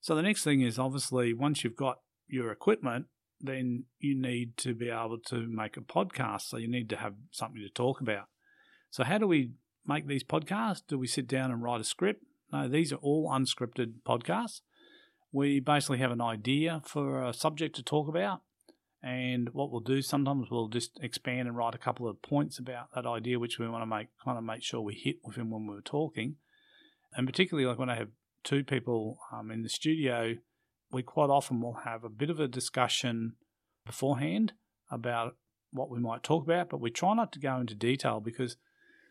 So 0.00 0.14
the 0.14 0.22
next 0.22 0.44
thing 0.44 0.60
is 0.60 0.78
obviously 0.78 1.34
once 1.34 1.64
you've 1.64 1.76
got 1.76 1.98
your 2.28 2.52
equipment, 2.52 3.06
then 3.40 3.84
you 3.98 4.14
need 4.20 4.56
to 4.58 4.74
be 4.74 4.88
able 4.88 5.18
to 5.26 5.48
make 5.48 5.76
a 5.76 5.80
podcast. 5.80 6.42
So 6.42 6.58
you 6.58 6.68
need 6.68 6.88
to 6.90 6.96
have 6.96 7.14
something 7.32 7.60
to 7.60 7.68
talk 7.68 8.00
about. 8.00 8.26
So, 8.90 9.04
how 9.04 9.18
do 9.18 9.26
we 9.26 9.52
make 9.86 10.06
these 10.06 10.22
podcasts? 10.22 10.82
Do 10.86 10.98
we 10.98 11.06
sit 11.06 11.26
down 11.26 11.50
and 11.50 11.62
write 11.62 11.80
a 11.80 11.84
script? 11.84 12.22
No, 12.52 12.68
these 12.68 12.92
are 12.92 12.96
all 12.96 13.30
unscripted 13.30 13.94
podcasts. 14.06 14.60
We 15.32 15.60
basically 15.60 15.98
have 15.98 16.10
an 16.10 16.20
idea 16.20 16.82
for 16.84 17.24
a 17.24 17.32
subject 17.32 17.74
to 17.76 17.82
talk 17.82 18.06
about. 18.08 18.42
And 19.02 19.48
what 19.52 19.70
we'll 19.70 19.80
do 19.80 20.00
sometimes 20.00 20.48
we'll 20.50 20.68
just 20.68 20.98
expand 21.02 21.48
and 21.48 21.56
write 21.56 21.74
a 21.74 21.78
couple 21.78 22.08
of 22.08 22.22
points 22.22 22.58
about 22.58 22.94
that 22.94 23.06
idea, 23.06 23.38
which 23.38 23.58
we 23.58 23.68
want 23.68 23.82
to 23.82 23.86
make 23.86 24.08
kind 24.24 24.38
of 24.38 24.44
make 24.44 24.62
sure 24.62 24.80
we 24.80 24.94
hit 24.94 25.16
with 25.24 25.36
him 25.36 25.50
when 25.50 25.66
we're 25.66 25.80
talking. 25.80 26.36
And 27.14 27.26
particularly 27.26 27.68
like 27.68 27.78
when 27.78 27.90
I 27.90 27.96
have 27.96 28.10
two 28.44 28.62
people 28.62 29.18
um, 29.32 29.50
in 29.50 29.62
the 29.62 29.68
studio, 29.68 30.34
we 30.92 31.02
quite 31.02 31.30
often 31.30 31.60
will 31.60 31.80
have 31.84 32.04
a 32.04 32.08
bit 32.08 32.30
of 32.30 32.38
a 32.38 32.46
discussion 32.46 33.34
beforehand 33.84 34.52
about 34.90 35.36
what 35.72 35.90
we 35.90 35.98
might 35.98 36.22
talk 36.22 36.44
about, 36.44 36.68
but 36.68 36.80
we 36.80 36.90
try 36.90 37.14
not 37.14 37.32
to 37.32 37.40
go 37.40 37.56
into 37.56 37.74
detail 37.74 38.20
because 38.20 38.56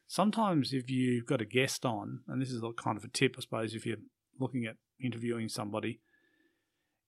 sometimes 0.07 0.73
if 0.73 0.89
you've 0.89 1.25
got 1.25 1.41
a 1.41 1.45
guest 1.45 1.85
on, 1.85 2.21
and 2.27 2.41
this 2.41 2.51
is 2.51 2.63
kind 2.77 2.97
of 2.97 3.03
a 3.03 3.09
tip, 3.09 3.35
I 3.37 3.41
suppose, 3.41 3.73
if 3.73 3.85
you're 3.85 3.97
looking 4.39 4.65
at 4.65 4.75
interviewing 5.03 5.49
somebody, 5.49 5.99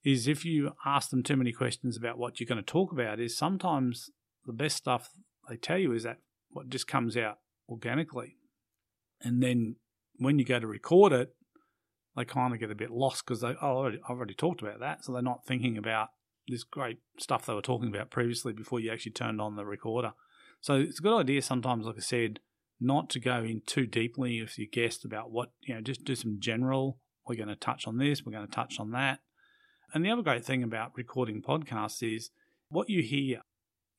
is 0.03 0.27
if 0.27 0.43
you 0.43 0.71
ask 0.85 1.09
them 1.09 1.23
too 1.23 1.37
many 1.37 1.51
questions 1.51 1.97
about 1.97 2.17
what 2.17 2.39
you're 2.39 2.47
going 2.47 2.63
to 2.63 2.63
talk 2.63 2.91
about, 2.91 3.19
is 3.19 3.37
sometimes 3.37 4.09
the 4.45 4.53
best 4.53 4.77
stuff 4.77 5.09
they 5.49 5.55
tell 5.55 5.77
you 5.77 5.93
is 5.93 6.03
that 6.03 6.17
what 6.49 6.69
just 6.69 6.87
comes 6.87 7.15
out 7.15 7.39
organically. 7.69 8.37
And 9.21 9.41
then 9.41 9.77
when 10.17 10.39
you 10.39 10.45
go 10.45 10.59
to 10.59 10.67
record 10.67 11.13
it, 11.13 11.33
they 12.15 12.25
kind 12.25 12.53
of 12.53 12.59
get 12.59 12.69
a 12.69 12.75
bit 12.75 12.91
lost 12.91 13.25
because 13.25 13.41
they, 13.41 13.55
oh, 13.61 13.87
I've 13.87 13.99
already 14.09 14.35
talked 14.35 14.61
about 14.61 14.79
that. 14.81 15.03
So 15.03 15.13
they're 15.13 15.21
not 15.21 15.45
thinking 15.45 15.77
about 15.77 16.09
this 16.47 16.63
great 16.63 16.99
stuff 17.17 17.45
they 17.45 17.53
were 17.53 17.61
talking 17.61 17.89
about 17.89 18.11
previously 18.11 18.53
before 18.53 18.79
you 18.79 18.91
actually 18.91 19.13
turned 19.13 19.41
on 19.41 19.55
the 19.55 19.65
recorder. 19.65 20.11
So 20.61 20.75
it's 20.75 20.99
a 20.99 21.03
good 21.03 21.17
idea 21.17 21.41
sometimes, 21.41 21.85
like 21.85 21.95
I 21.97 22.01
said, 22.01 22.39
not 22.79 23.09
to 23.11 23.19
go 23.19 23.37
in 23.37 23.61
too 23.65 23.85
deeply 23.85 24.41
with 24.41 24.57
your 24.59 24.67
guest 24.71 25.05
about 25.05 25.31
what, 25.31 25.51
you 25.61 25.73
know, 25.73 25.81
just 25.81 26.03
do 26.03 26.15
some 26.15 26.37
general, 26.39 26.99
we're 27.27 27.35
going 27.35 27.47
to 27.47 27.55
touch 27.55 27.87
on 27.87 27.97
this, 27.97 28.23
we're 28.25 28.33
going 28.33 28.47
to 28.47 28.53
touch 28.53 28.79
on 28.79 28.91
that. 28.91 29.19
And 29.93 30.03
the 30.03 30.09
other 30.09 30.23
great 30.23 30.43
thing 30.43 30.63
about 30.63 30.91
recording 30.95 31.41
podcasts 31.41 32.01
is 32.01 32.31
what 32.69 32.89
you 32.89 33.03
hear 33.03 33.41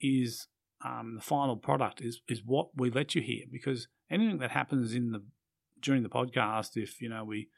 is 0.00 0.48
um, 0.84 1.14
the 1.16 1.22
final 1.22 1.56
product 1.56 2.00
is 2.00 2.20
is 2.28 2.42
what 2.44 2.68
we 2.76 2.90
let 2.90 3.14
you 3.14 3.22
hear 3.22 3.44
because 3.50 3.86
anything 4.10 4.38
that 4.38 4.50
happens 4.50 4.94
in 4.94 5.12
the 5.12 5.22
during 5.80 6.02
the 6.02 6.08
podcast, 6.08 6.76
if 6.76 7.00
you 7.00 7.08
know 7.08 7.24
we 7.24 7.48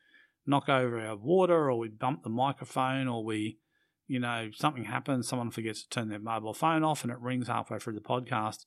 knock 0.47 0.69
over 0.69 1.00
our 1.00 1.16
water 1.16 1.71
or 1.71 1.78
we 1.78 1.88
bump 1.88 2.23
the 2.23 2.28
microphone 2.28 3.09
or 3.09 3.25
we 3.25 3.59
you 4.07 4.21
know 4.21 4.50
something 4.55 4.85
happens, 4.85 5.26
someone 5.26 5.50
forgets 5.50 5.83
to 5.83 5.88
turn 5.88 6.09
their 6.09 6.19
mobile 6.19 6.55
phone 6.55 6.85
off 6.85 7.02
and 7.02 7.11
it 7.11 7.19
rings 7.21 7.49
halfway 7.49 7.78
through 7.78 7.95
the 7.95 8.00
podcast, 8.00 8.66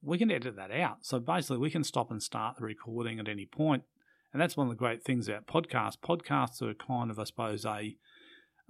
we 0.00 0.16
can 0.16 0.30
edit 0.30 0.56
that 0.56 0.70
out. 0.70 0.98
So 1.02 1.18
basically, 1.18 1.58
we 1.58 1.70
can 1.70 1.84
stop 1.84 2.10
and 2.10 2.22
start 2.22 2.56
the 2.56 2.64
recording 2.64 3.18
at 3.18 3.28
any. 3.28 3.48
And 3.58 4.40
that's 4.40 4.56
one 4.56 4.68
of 4.68 4.72
the 4.72 4.78
great 4.78 5.02
things 5.02 5.28
about 5.28 5.46
podcasts. 5.46 5.98
Podcasts 5.98 6.62
are 6.62 6.72
kind 6.74 7.10
of, 7.10 7.18
I 7.18 7.24
suppose, 7.24 7.66
a 7.66 7.96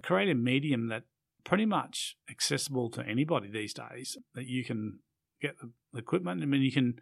creative 0.03 0.37
medium 0.37 0.89
that 0.89 1.03
pretty 1.43 1.65
much 1.65 2.17
accessible 2.29 2.89
to 2.91 3.05
anybody 3.05 3.49
these 3.49 3.73
days. 3.73 4.17
That 4.35 4.47
you 4.47 4.63
can 4.63 4.99
get 5.41 5.55
the 5.59 5.99
equipment. 5.99 6.41
I 6.41 6.45
mean, 6.45 6.61
you 6.61 6.71
can 6.71 6.95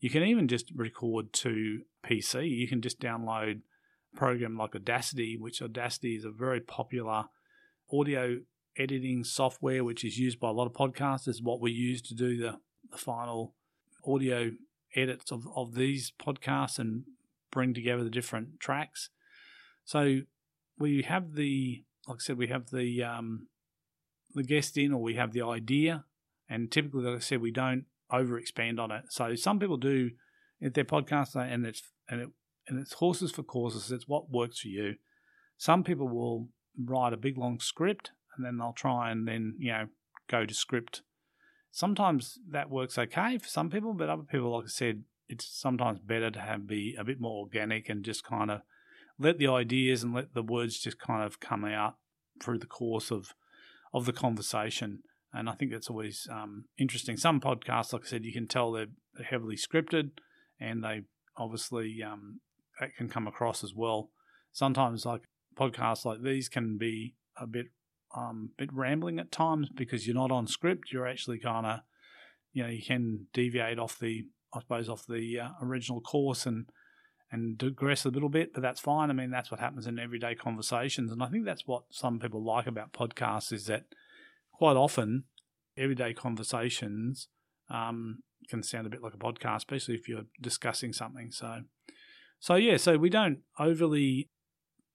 you 0.00 0.10
can 0.10 0.22
even 0.22 0.48
just 0.48 0.70
record 0.74 1.32
to 1.34 1.80
PC. 2.04 2.48
You 2.50 2.68
can 2.68 2.82
just 2.82 3.00
download 3.00 3.60
a 4.14 4.16
program 4.16 4.56
like 4.56 4.74
Audacity, 4.74 5.36
which 5.38 5.62
Audacity 5.62 6.16
is 6.16 6.24
a 6.24 6.30
very 6.30 6.60
popular 6.60 7.24
audio 7.92 8.38
editing 8.78 9.24
software, 9.24 9.84
which 9.84 10.04
is 10.04 10.18
used 10.18 10.38
by 10.38 10.48
a 10.48 10.52
lot 10.52 10.66
of 10.66 10.72
podcasters. 10.72 11.42
What 11.42 11.60
we 11.60 11.72
use 11.72 12.02
to 12.02 12.14
do 12.14 12.36
the, 12.36 12.58
the 12.90 12.98
final 12.98 13.54
audio 14.06 14.52
edits 14.94 15.32
of, 15.32 15.46
of 15.54 15.74
these 15.74 16.12
podcasts 16.20 16.78
and 16.78 17.04
bring 17.50 17.74
together 17.74 18.04
the 18.04 18.10
different 18.10 18.60
tracks. 18.60 19.10
So 19.84 20.20
we 20.78 21.02
have 21.02 21.34
the, 21.34 21.84
like 22.06 22.16
I 22.16 22.20
said, 22.20 22.38
we 22.38 22.48
have 22.48 22.70
the 22.70 23.02
um, 23.02 23.48
the 24.34 24.42
guest 24.42 24.76
in, 24.76 24.92
or 24.92 25.02
we 25.02 25.14
have 25.14 25.32
the 25.32 25.42
idea, 25.42 26.04
and 26.48 26.70
typically, 26.70 27.04
like 27.04 27.16
I 27.16 27.20
said, 27.20 27.40
we 27.40 27.50
don't 27.50 27.84
over 28.10 28.38
expand 28.38 28.78
on 28.78 28.90
it. 28.90 29.04
So 29.10 29.34
some 29.34 29.58
people 29.58 29.76
do 29.76 30.10
if 30.60 30.74
their 30.74 30.84
podcast, 30.84 31.34
and 31.36 31.66
it's 31.66 31.82
and 32.08 32.20
it 32.20 32.28
and 32.68 32.78
it's 32.78 32.94
horses 32.94 33.32
for 33.32 33.42
courses. 33.42 33.90
It's 33.90 34.08
what 34.08 34.30
works 34.30 34.60
for 34.60 34.68
you. 34.68 34.96
Some 35.58 35.84
people 35.84 36.08
will 36.08 36.48
write 36.78 37.12
a 37.12 37.18
big 37.18 37.38
long 37.38 37.60
script, 37.60 38.12
and 38.36 38.44
then 38.44 38.58
they'll 38.58 38.72
try 38.72 39.10
and 39.10 39.26
then 39.26 39.54
you 39.58 39.72
know 39.72 39.86
go 40.28 40.44
to 40.44 40.54
script 40.54 41.02
sometimes 41.76 42.38
that 42.50 42.70
works 42.70 42.96
okay 42.96 43.36
for 43.36 43.48
some 43.48 43.68
people, 43.68 43.92
but 43.92 44.08
other 44.08 44.22
people, 44.22 44.56
like 44.56 44.64
I 44.64 44.68
said, 44.68 45.02
it's 45.28 45.46
sometimes 45.46 45.98
better 45.98 46.30
to 46.30 46.40
have 46.40 46.66
be 46.66 46.96
a 46.98 47.04
bit 47.04 47.20
more 47.20 47.42
organic 47.42 47.90
and 47.90 48.02
just 48.02 48.24
kind 48.24 48.50
of 48.50 48.62
let 49.18 49.38
the 49.38 49.48
ideas 49.48 50.02
and 50.02 50.14
let 50.14 50.34
the 50.34 50.42
words 50.42 50.78
just 50.78 50.98
kind 50.98 51.22
of 51.22 51.40
come 51.40 51.64
out 51.64 51.96
through 52.42 52.58
the 52.58 52.66
course 52.66 53.10
of 53.10 53.34
of 53.94 54.04
the 54.06 54.12
conversation. 54.12 55.02
And 55.32 55.48
I 55.48 55.52
think 55.52 55.70
that's 55.70 55.90
always 55.90 56.26
um, 56.30 56.64
interesting. 56.78 57.16
Some 57.16 57.40
podcasts, 57.40 57.92
like 57.92 58.02
I 58.04 58.08
said, 58.08 58.24
you 58.24 58.32
can 58.32 58.46
tell 58.46 58.72
they're 58.72 58.86
heavily 59.28 59.56
scripted, 59.56 60.10
and 60.60 60.82
they 60.82 61.02
obviously 61.36 62.02
um, 62.02 62.40
can 62.96 63.08
come 63.08 63.26
across 63.26 63.62
as 63.62 63.74
well. 63.74 64.10
Sometimes, 64.52 65.04
like 65.04 65.22
podcasts 65.58 66.04
like 66.04 66.22
these, 66.22 66.48
can 66.48 66.78
be 66.78 67.14
a 67.38 67.46
bit 67.46 67.66
um, 68.16 68.50
bit 68.56 68.70
rambling 68.72 69.18
at 69.18 69.32
times 69.32 69.68
because 69.74 70.06
you're 70.06 70.14
not 70.14 70.30
on 70.30 70.46
script. 70.46 70.92
You're 70.92 71.06
actually 71.06 71.38
kind 71.38 71.66
of, 71.66 71.80
you 72.52 72.62
know, 72.62 72.68
you 72.70 72.82
can 72.82 73.26
deviate 73.34 73.78
off 73.78 73.98
the, 73.98 74.24
I 74.54 74.60
suppose, 74.60 74.88
off 74.88 75.06
the 75.06 75.40
uh, 75.40 75.48
original 75.62 76.00
course 76.00 76.46
and 76.46 76.66
and 77.30 77.58
digress 77.58 78.04
a 78.04 78.10
little 78.10 78.28
bit, 78.28 78.52
but 78.52 78.62
that's 78.62 78.80
fine. 78.80 79.10
I 79.10 79.12
mean, 79.12 79.30
that's 79.30 79.50
what 79.50 79.60
happens 79.60 79.86
in 79.86 79.98
everyday 79.98 80.34
conversations, 80.34 81.10
and 81.10 81.22
I 81.22 81.28
think 81.28 81.44
that's 81.44 81.66
what 81.66 81.84
some 81.90 82.18
people 82.18 82.44
like 82.44 82.66
about 82.66 82.92
podcasts 82.92 83.52
is 83.52 83.66
that 83.66 83.84
quite 84.52 84.76
often 84.76 85.24
everyday 85.76 86.14
conversations 86.14 87.28
um, 87.68 88.20
can 88.48 88.62
sound 88.62 88.86
a 88.86 88.90
bit 88.90 89.02
like 89.02 89.14
a 89.14 89.18
podcast, 89.18 89.56
especially 89.56 89.94
if 89.94 90.08
you're 90.08 90.26
discussing 90.40 90.92
something. 90.92 91.30
So, 91.30 91.62
so 92.38 92.54
yeah, 92.54 92.76
so 92.76 92.96
we 92.96 93.10
don't 93.10 93.40
overly 93.58 94.30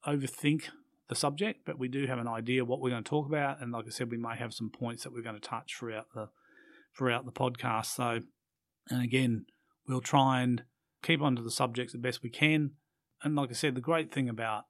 overthink 0.06 0.70
the 1.10 1.16
subject, 1.16 1.62
but 1.66 1.78
we 1.78 1.88
do 1.88 2.08
have 2.08 2.20
an 2.20 2.28
idea 2.28 2.66
what 2.66 2.80
we're 2.80 2.90
going 2.90 3.04
to 3.04 3.10
talk 3.10 3.28
about. 3.28 3.62
And 3.62 3.72
like 3.72 3.86
I 3.86 3.90
said, 3.90 4.10
we 4.10 4.18
may 4.18 4.36
have 4.38 4.54
some 4.54 4.70
points 4.70 5.04
that 5.04 5.14
we're 5.14 5.22
going 5.22 5.40
to 5.40 5.42
touch 5.42 5.76
throughout 5.78 6.08
the 6.16 6.30
throughout 6.98 7.26
the 7.26 7.32
podcast. 7.32 7.88
So, 7.88 8.20
and 8.90 9.04
again, 9.04 9.46
we'll 9.88 10.02
try 10.02 10.42
and 10.42 10.64
keep 11.02 11.22
onto 11.22 11.44
the 11.44 11.52
subjects 11.52 11.94
the 11.94 12.00
best 12.00 12.24
we 12.24 12.30
can. 12.30 12.72
And 13.24 13.36
like 13.36 13.50
I 13.50 13.54
said, 13.54 13.76
the 13.76 13.82
great 13.82 14.12
thing 14.12 14.30
about 14.30 14.66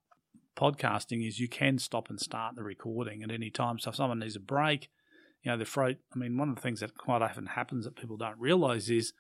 podcasting 0.58 1.26
is 1.26 1.40
you 1.40 1.48
can 1.48 1.78
stop 1.78 2.10
and 2.10 2.20
start 2.20 2.56
the 2.56 2.64
recording 2.64 3.24
at 3.24 3.32
any 3.32 3.50
time. 3.50 3.80
So 3.80 3.90
if 3.90 3.96
someone 3.96 4.20
needs 4.20 4.36
a 4.36 4.42
break, 4.42 4.90
you 5.44 5.52
know, 5.52 5.58
the 5.58 5.66
throat. 5.66 5.98
I 6.14 6.20
mean, 6.20 6.38
one 6.38 6.50
of 6.50 6.56
the 6.56 6.62
things 6.62 6.82
that 6.82 6.98
quite 6.98 7.22
often 7.22 7.48
happens 7.48 7.86
that 7.86 7.96
people 7.96 8.18
don't 8.18 8.40
realize 8.40 8.90
is 8.90 9.14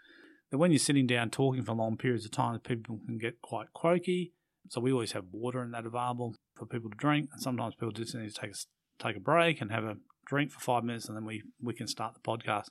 that 0.51 0.57
when 0.57 0.71
you're 0.71 0.79
sitting 0.79 1.07
down 1.07 1.29
talking 1.29 1.63
for 1.63 1.73
long 1.73 1.97
periods 1.97 2.25
of 2.25 2.31
time, 2.31 2.59
people 2.59 2.99
can 3.05 3.17
get 3.17 3.41
quite 3.41 3.73
croaky. 3.73 4.33
So 4.69 4.81
we 4.81 4.91
always 4.91 5.13
have 5.13 5.25
water 5.31 5.61
and 5.61 5.73
that 5.73 5.85
available 5.85 6.35
for 6.55 6.65
people 6.65 6.89
to 6.89 6.97
drink. 6.97 7.29
And 7.31 7.41
sometimes 7.41 7.75
people 7.75 7.91
just 7.91 8.13
need 8.13 8.31
to 8.31 8.39
take 8.39 8.51
a, 8.51 9.03
take 9.03 9.17
a 9.17 9.21
break 9.21 9.61
and 9.61 9.71
have 9.71 9.83
a 9.83 9.97
drink 10.27 10.51
for 10.51 10.59
five 10.59 10.83
minutes, 10.83 11.07
and 11.07 11.17
then 11.17 11.25
we, 11.25 11.43
we 11.61 11.73
can 11.73 11.87
start 11.87 12.13
the 12.13 12.19
podcast. 12.19 12.69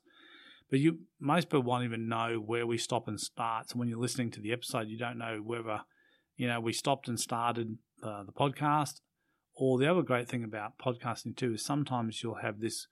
But 0.70 0.78
you 0.78 1.00
most 1.18 1.48
people 1.48 1.62
won't 1.62 1.84
even 1.84 2.08
know 2.08 2.36
where 2.44 2.66
we 2.66 2.78
stop 2.78 3.08
and 3.08 3.20
start. 3.20 3.70
So 3.70 3.78
when 3.78 3.88
you're 3.88 3.98
listening 3.98 4.30
to 4.32 4.40
the 4.40 4.52
episode, 4.52 4.88
you 4.88 4.98
don't 4.98 5.18
know 5.18 5.40
whether 5.44 5.82
you 6.36 6.46
know 6.46 6.60
we 6.60 6.72
stopped 6.72 7.08
and 7.08 7.18
started 7.18 7.78
the 8.00 8.32
podcast. 8.38 9.00
Or 9.54 9.78
the 9.78 9.90
other 9.90 10.02
great 10.02 10.28
thing 10.28 10.42
about 10.42 10.78
podcasting 10.78 11.36
too 11.36 11.54
is 11.54 11.64
sometimes 11.64 12.22
you'll 12.22 12.36
have 12.36 12.60
this 12.60 12.86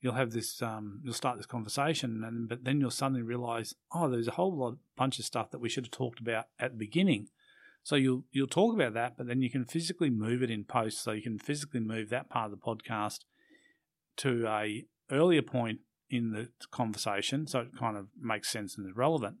you'll 0.00 0.14
have 0.14 0.32
this, 0.32 0.62
um, 0.62 1.00
you'll 1.02 1.14
start 1.14 1.36
this 1.36 1.46
conversation, 1.46 2.22
and 2.24 2.48
but 2.48 2.64
then 2.64 2.80
you'll 2.80 2.90
suddenly 2.90 3.22
realize, 3.22 3.74
oh, 3.92 4.08
there's 4.08 4.28
a 4.28 4.32
whole 4.32 4.56
lot 4.56 4.76
bunch 4.96 5.18
of 5.18 5.24
stuff 5.24 5.50
that 5.50 5.60
we 5.60 5.68
should 5.68 5.84
have 5.84 5.90
talked 5.90 6.20
about 6.20 6.46
at 6.58 6.72
the 6.72 6.78
beginning. 6.78 7.28
So 7.82 7.96
you'll 7.96 8.24
you'll 8.30 8.46
talk 8.46 8.74
about 8.74 8.94
that, 8.94 9.16
but 9.16 9.26
then 9.26 9.42
you 9.42 9.50
can 9.50 9.64
physically 9.64 10.10
move 10.10 10.42
it 10.42 10.50
in 10.50 10.64
post. 10.64 11.02
So 11.02 11.12
you 11.12 11.22
can 11.22 11.38
physically 11.38 11.80
move 11.80 12.10
that 12.10 12.30
part 12.30 12.52
of 12.52 12.58
the 12.58 12.64
podcast 12.64 13.20
to 14.18 14.46
a 14.46 14.84
earlier 15.10 15.42
point 15.42 15.80
in 16.10 16.32
the 16.32 16.48
conversation, 16.70 17.46
so 17.46 17.60
it 17.60 17.76
kind 17.78 17.96
of 17.96 18.08
makes 18.20 18.50
sense 18.50 18.76
and 18.76 18.86
is 18.88 18.96
relevant. 18.96 19.36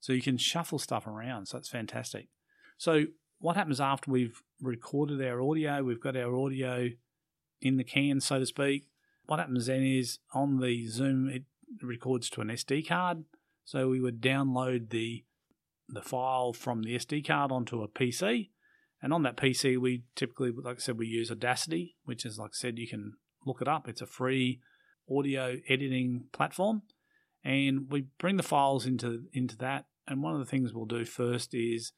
So 0.00 0.12
you 0.12 0.22
can 0.22 0.38
shuffle 0.38 0.78
stuff 0.78 1.06
around. 1.06 1.46
So 1.46 1.58
it's 1.58 1.68
fantastic. 1.68 2.28
So 2.76 3.06
what 3.38 3.56
happens 3.56 3.80
after 3.80 4.10
we've 4.10 4.40
recorded 4.60 5.24
our 5.24 5.42
audio? 5.42 5.82
We've 5.82 6.00
got 6.00 6.16
our 6.16 6.36
audio 6.36 6.90
in 7.60 7.76
the 7.76 7.84
can, 7.84 8.20
so 8.20 8.38
to 8.38 8.46
speak. 8.46 8.88
What 9.26 9.38
happens 9.38 9.66
then 9.66 9.84
is 9.84 10.18
on 10.32 10.60
the 10.60 10.86
Zoom, 10.86 11.28
it 11.28 11.44
records 11.82 12.28
to 12.30 12.40
an 12.40 12.48
SD 12.48 12.88
card. 12.88 13.24
So 13.64 13.88
we 13.88 14.00
would 14.00 14.20
download 14.20 14.90
the 14.90 15.24
the 15.88 16.02
file 16.02 16.52
from 16.52 16.82
the 16.82 16.96
SD 16.96 17.26
card 17.26 17.52
onto 17.52 17.82
a 17.82 17.88
PC. 17.88 18.50
And 19.02 19.12
on 19.12 19.22
that 19.24 19.36
PC, 19.36 19.78
we 19.78 20.04
typically, 20.14 20.52
like 20.52 20.76
I 20.76 20.80
said, 20.80 20.98
we 20.98 21.06
use 21.06 21.30
Audacity, 21.30 21.96
which 22.04 22.24
is, 22.24 22.38
like 22.38 22.50
I 22.50 22.58
said, 22.58 22.78
you 22.78 22.88
can 22.88 23.14
look 23.44 23.60
it 23.60 23.68
up. 23.68 23.88
It's 23.88 24.00
a 24.00 24.06
free 24.06 24.60
audio 25.10 25.56
editing 25.68 26.24
platform. 26.32 26.82
And 27.44 27.90
we 27.90 28.06
bring 28.18 28.36
the 28.36 28.42
files 28.42 28.86
into, 28.86 29.24
into 29.32 29.56
that. 29.58 29.86
And 30.06 30.22
one 30.22 30.34
of 30.34 30.40
the 30.40 30.46
things 30.46 30.72
we'll 30.72 30.86
do 30.86 31.04
first 31.04 31.54
is 31.54 31.92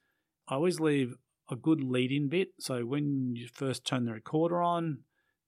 I 0.49 0.55
always 0.55 0.81
leave 0.81 1.15
a 1.51 1.57
good 1.57 1.83
lead 1.83 2.11
in 2.11 2.29
bit. 2.29 2.49
So 2.59 2.85
when 2.87 3.35
you 3.37 3.49
first 3.53 3.85
turn 3.85 4.05
the 4.05 4.13
recorder 4.13 4.63
on, 4.63 5.01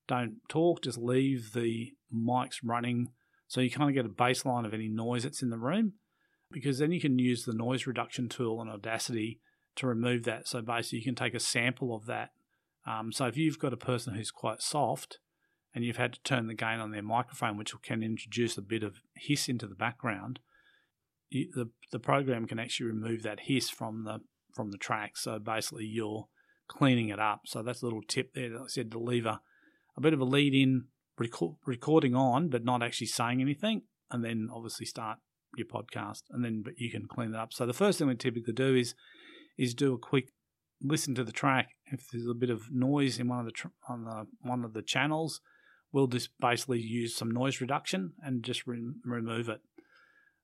don't 0.07 0.37
talk, 0.47 0.83
just 0.83 0.97
leave 0.97 1.53
the 1.53 1.93
mics 2.13 2.57
running 2.63 3.09
so 3.47 3.61
you 3.61 3.71
kind 3.71 3.89
of 3.89 3.95
get 3.95 4.05
a 4.05 4.13
baseline 4.13 4.65
of 4.65 4.73
any 4.73 4.89
noise 4.89 5.23
that's 5.23 5.41
in 5.41 5.49
the 5.49 5.57
room 5.57 5.93
because 6.51 6.79
then 6.79 6.91
you 6.91 6.99
can 6.99 7.17
use 7.17 7.43
the 7.43 7.53
noise 7.53 7.87
reduction 7.87 8.29
tool 8.29 8.61
in 8.61 8.67
Audacity 8.67 9.39
to 9.77 9.87
remove 9.87 10.23
that. 10.23 10.47
So 10.47 10.61
basically, 10.61 10.99
you 10.99 11.05
can 11.05 11.15
take 11.15 11.33
a 11.33 11.39
sample 11.39 11.95
of 11.95 12.05
that. 12.07 12.31
Um, 12.85 13.11
so 13.11 13.25
if 13.25 13.37
you've 13.37 13.59
got 13.59 13.73
a 13.73 13.77
person 13.77 14.15
who's 14.15 14.31
quite 14.31 14.61
soft 14.61 15.19
and 15.77 15.85
you've 15.85 15.97
had 15.97 16.13
to 16.13 16.23
turn 16.23 16.47
the 16.47 16.55
gain 16.55 16.79
on 16.79 16.89
their 16.89 17.03
microphone, 17.03 17.55
which 17.55 17.71
can 17.83 18.01
introduce 18.01 18.57
a 18.57 18.63
bit 18.63 18.81
of 18.81 18.95
hiss 19.15 19.47
into 19.47 19.67
the 19.67 19.75
background, 19.75 20.39
you, 21.29 21.51
the 21.53 21.69
the 21.91 21.99
program 21.99 22.47
can 22.47 22.57
actually 22.57 22.87
remove 22.87 23.21
that 23.21 23.41
hiss 23.41 23.69
from 23.69 24.03
the 24.03 24.21
from 24.55 24.71
the 24.71 24.79
track. 24.79 25.17
So 25.17 25.37
basically, 25.37 25.85
you're 25.85 26.29
cleaning 26.67 27.09
it 27.09 27.19
up. 27.19 27.41
So 27.45 27.61
that's 27.61 27.83
a 27.83 27.85
little 27.85 28.01
tip 28.01 28.33
there. 28.33 28.49
Like 28.49 28.61
I 28.61 28.67
said 28.69 28.89
to 28.89 28.97
leave 28.97 29.27
a, 29.27 29.39
a 29.95 30.01
bit 30.01 30.13
of 30.13 30.19
a 30.19 30.25
lead 30.25 30.55
in 30.55 30.85
record, 31.15 31.57
recording 31.67 32.15
on, 32.15 32.49
but 32.49 32.65
not 32.65 32.81
actually 32.81 33.05
saying 33.05 33.39
anything, 33.39 33.83
and 34.09 34.25
then 34.25 34.49
obviously 34.51 34.87
start 34.87 35.19
your 35.57 35.67
podcast, 35.67 36.23
and 36.31 36.43
then 36.43 36.63
but 36.65 36.79
you 36.79 36.89
can 36.89 37.05
clean 37.07 37.35
it 37.35 37.39
up. 37.39 37.53
So 37.53 37.67
the 37.67 37.73
first 37.73 37.99
thing 37.99 38.07
we 38.07 38.15
typically 38.15 38.53
do 38.53 38.73
is 38.73 38.95
is 39.59 39.75
do 39.75 39.93
a 39.93 39.99
quick 39.99 40.29
listen 40.81 41.13
to 41.13 41.23
the 41.23 41.31
track. 41.31 41.75
If 41.85 42.07
there's 42.11 42.25
a 42.25 42.33
bit 42.33 42.49
of 42.49 42.71
noise 42.71 43.19
in 43.19 43.27
one 43.27 43.41
of 43.41 43.45
the 43.45 43.51
tr- 43.51 43.67
on 43.87 44.05
the 44.05 44.25
one 44.41 44.65
of 44.65 44.73
the 44.73 44.81
channels, 44.81 45.39
we'll 45.91 46.07
just 46.07 46.29
basically 46.39 46.81
use 46.81 47.15
some 47.15 47.31
noise 47.31 47.61
reduction 47.61 48.13
and 48.21 48.43
just 48.43 48.67
re- 48.67 48.93
remove 49.03 49.49
it. 49.49 49.61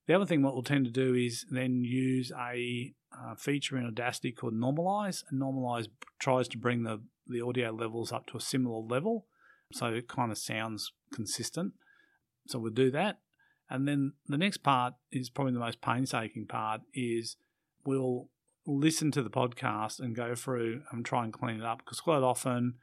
The 0.07 0.13
other 0.13 0.25
thing 0.25 0.41
what 0.41 0.53
we'll 0.53 0.63
tend 0.63 0.85
to 0.85 0.91
do 0.91 1.13
is 1.13 1.45
then 1.49 1.83
use 1.83 2.31
a 2.31 2.93
uh, 3.17 3.35
feature 3.35 3.77
in 3.77 3.85
Audacity 3.85 4.31
called 4.31 4.53
Normalize, 4.53 5.23
and 5.29 5.41
Normalize 5.41 5.87
tries 6.19 6.47
to 6.49 6.57
bring 6.57 6.83
the 6.83 7.01
the 7.25 7.41
audio 7.41 7.71
levels 7.71 8.11
up 8.11 8.25
to 8.27 8.37
a 8.37 8.41
similar 8.41 8.79
level, 8.79 9.27
so 9.71 9.87
it 9.87 10.09
kind 10.09 10.31
of 10.31 10.37
sounds 10.37 10.91
consistent. 11.13 11.73
So 12.47 12.59
we'll 12.59 12.73
do 12.73 12.91
that. 12.91 13.19
And 13.69 13.87
then 13.87 14.13
the 14.27 14.37
next 14.37 14.57
part 14.57 14.95
is 15.11 15.29
probably 15.29 15.53
the 15.53 15.59
most 15.59 15.81
painstaking 15.81 16.47
part 16.47 16.81
is 16.93 17.37
we'll 17.85 18.29
listen 18.65 19.11
to 19.11 19.23
the 19.23 19.29
podcast 19.29 19.99
and 19.99 20.15
go 20.15 20.35
through 20.35 20.81
and 20.91 21.05
try 21.05 21.23
and 21.23 21.33
clean 21.33 21.61
it 21.61 21.65
up 21.65 21.79
because 21.79 21.99
quite 22.01 22.23
often 22.23 22.75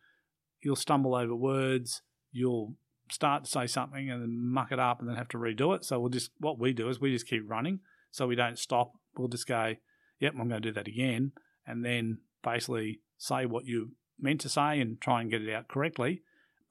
you'll 0.62 0.76
stumble 0.76 1.14
over 1.14 1.34
words, 1.34 2.02
you'll 2.32 2.74
start 3.10 3.44
to 3.44 3.50
say 3.50 3.66
something 3.66 4.10
and 4.10 4.22
then 4.22 4.38
muck 4.38 4.72
it 4.72 4.78
up 4.78 5.00
and 5.00 5.08
then 5.08 5.16
have 5.16 5.28
to 5.28 5.38
redo 5.38 5.74
it. 5.74 5.84
So 5.84 5.98
we'll 5.98 6.10
just 6.10 6.30
what 6.38 6.58
we 6.58 6.72
do 6.72 6.88
is 6.88 7.00
we 7.00 7.12
just 7.12 7.26
keep 7.26 7.48
running 7.48 7.80
so 8.10 8.26
we 8.26 8.36
don't 8.36 8.58
stop. 8.58 8.92
We'll 9.16 9.28
just 9.28 9.46
go, 9.46 9.74
yep, 10.18 10.32
I'm 10.32 10.48
going 10.48 10.62
to 10.62 10.68
do 10.68 10.74
that 10.74 10.88
again, 10.88 11.32
and 11.66 11.84
then 11.84 12.18
basically 12.42 13.00
say 13.18 13.46
what 13.46 13.66
you 13.66 13.92
meant 14.18 14.40
to 14.42 14.48
say 14.48 14.80
and 14.80 15.00
try 15.00 15.20
and 15.20 15.30
get 15.30 15.42
it 15.42 15.52
out 15.52 15.68
correctly, 15.68 16.22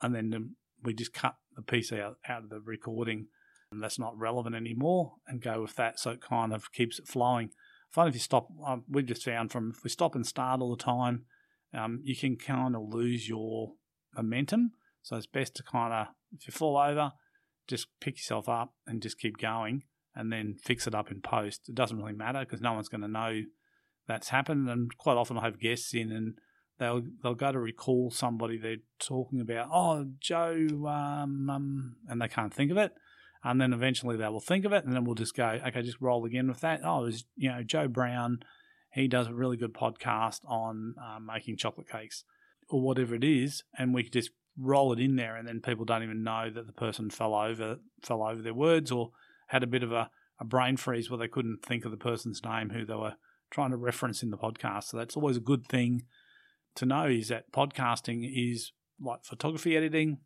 and 0.01 0.15
then 0.15 0.55
we 0.83 0.93
just 0.93 1.13
cut 1.13 1.35
the 1.55 1.61
piece 1.61 1.91
out 1.91 2.17
out 2.27 2.43
of 2.43 2.49
the 2.49 2.61
recording 2.61 3.27
and 3.71 3.83
that's 3.83 3.99
not 3.99 4.17
relevant 4.17 4.55
anymore 4.55 5.13
and 5.27 5.41
go 5.41 5.61
with 5.61 5.75
that 5.75 5.99
so 5.99 6.11
it 6.11 6.21
kind 6.21 6.53
of 6.53 6.71
keeps 6.71 6.99
it 6.99 7.07
flowing. 7.07 7.51
I 7.97 8.07
if 8.07 8.13
you 8.13 8.19
stop, 8.19 8.47
um, 8.65 8.83
we've 8.87 9.05
just 9.05 9.25
found 9.25 9.51
from 9.51 9.73
if 9.75 9.83
we 9.83 9.89
stop 9.89 10.15
and 10.15 10.25
start 10.25 10.61
all 10.61 10.75
the 10.75 10.83
time, 10.83 11.25
um, 11.73 12.01
you 12.03 12.15
can 12.15 12.37
kind 12.37 12.75
of 12.75 12.83
lose 12.83 13.27
your 13.27 13.73
momentum. 14.15 14.71
So 15.01 15.15
it's 15.15 15.25
best 15.25 15.55
to 15.55 15.63
kind 15.63 15.93
of, 15.93 16.07
if 16.33 16.47
you 16.47 16.51
fall 16.51 16.77
over, 16.77 17.11
just 17.67 17.87
pick 17.99 18.17
yourself 18.17 18.49
up 18.49 18.73
and 18.87 19.01
just 19.01 19.19
keep 19.19 19.37
going 19.37 19.83
and 20.15 20.31
then 20.31 20.55
fix 20.61 20.87
it 20.87 20.95
up 20.95 21.11
in 21.11 21.21
post. 21.21 21.69
It 21.69 21.75
doesn't 21.75 21.97
really 21.97 22.13
matter 22.13 22.39
because 22.39 22.61
no 22.61 22.73
one's 22.73 22.89
going 22.89 23.01
to 23.01 23.07
know 23.07 23.41
that's 24.07 24.29
happened. 24.29 24.69
And 24.69 24.95
quite 24.97 25.17
often 25.17 25.37
I 25.37 25.43
have 25.43 25.59
guests 25.59 25.93
in 25.93 26.11
and 26.11 26.33
they'll 26.79 27.03
they'll 27.21 27.35
go 27.35 27.51
to 27.51 27.59
recall 27.59 28.11
somebody 28.11 28.57
they're 28.57 28.77
talking 28.99 29.39
about. 29.39 29.69
Oh, 29.71 30.05
Joe, 30.19 30.67
um, 30.87 31.49
um, 31.49 31.95
and 32.07 32.21
they 32.21 32.27
can't 32.27 32.53
think 32.53 32.71
of 32.71 32.77
it 32.77 32.93
and 33.43 33.59
then 33.59 33.73
eventually 33.73 34.17
they 34.17 34.27
will 34.27 34.39
think 34.39 34.65
of 34.65 34.73
it, 34.73 34.83
and 34.83 34.93
then 34.93 35.05
we'll 35.05 35.15
just 35.15 35.35
go, 35.35 35.57
okay, 35.65 35.81
just 35.81 36.01
roll 36.01 36.25
again 36.25 36.47
with 36.47 36.59
that. 36.61 36.81
Oh, 36.83 37.01
it 37.01 37.05
was 37.05 37.25
you 37.35 37.49
know 37.49 37.63
Joe 37.63 37.87
Brown, 37.87 38.39
he 38.93 39.07
does 39.07 39.27
a 39.27 39.33
really 39.33 39.57
good 39.57 39.73
podcast 39.73 40.39
on 40.45 40.95
uh, 41.01 41.19
making 41.19 41.57
chocolate 41.57 41.89
cakes 41.89 42.23
or 42.69 42.81
whatever 42.81 43.15
it 43.15 43.23
is, 43.23 43.63
and 43.77 43.93
we 43.93 44.03
just 44.03 44.31
roll 44.57 44.93
it 44.93 44.99
in 44.99 45.15
there, 45.15 45.35
and 45.35 45.47
then 45.47 45.61
people 45.61 45.85
don't 45.85 46.03
even 46.03 46.23
know 46.23 46.49
that 46.49 46.67
the 46.67 46.73
person 46.73 47.09
fell 47.09 47.33
over 47.33 47.77
fell 48.01 48.23
over 48.23 48.41
their 48.41 48.53
words 48.53 48.91
or 48.91 49.11
had 49.47 49.63
a 49.63 49.67
bit 49.67 49.83
of 49.83 49.91
a, 49.91 50.09
a 50.39 50.45
brain 50.45 50.77
freeze 50.77 51.09
where 51.09 51.17
they 51.17 51.27
couldn't 51.27 51.63
think 51.65 51.85
of 51.85 51.91
the 51.91 51.97
person's 51.97 52.43
name 52.43 52.69
who 52.69 52.85
they 52.85 52.95
were 52.95 53.15
trying 53.51 53.71
to 53.71 53.77
reference 53.77 54.21
in 54.21 54.29
the 54.29 54.37
podcast. 54.37 54.85
So 54.85 54.97
that's 54.97 55.15
always 55.15 55.37
a 55.37 55.41
good 55.41 55.65
thing 55.67 56.03
to 56.75 56.85
know 56.85 57.05
is 57.07 57.29
that 57.29 57.51
podcasting 57.51 58.29
is 58.33 58.71
like 59.01 59.23
photography 59.23 59.75
editing. 59.75 60.19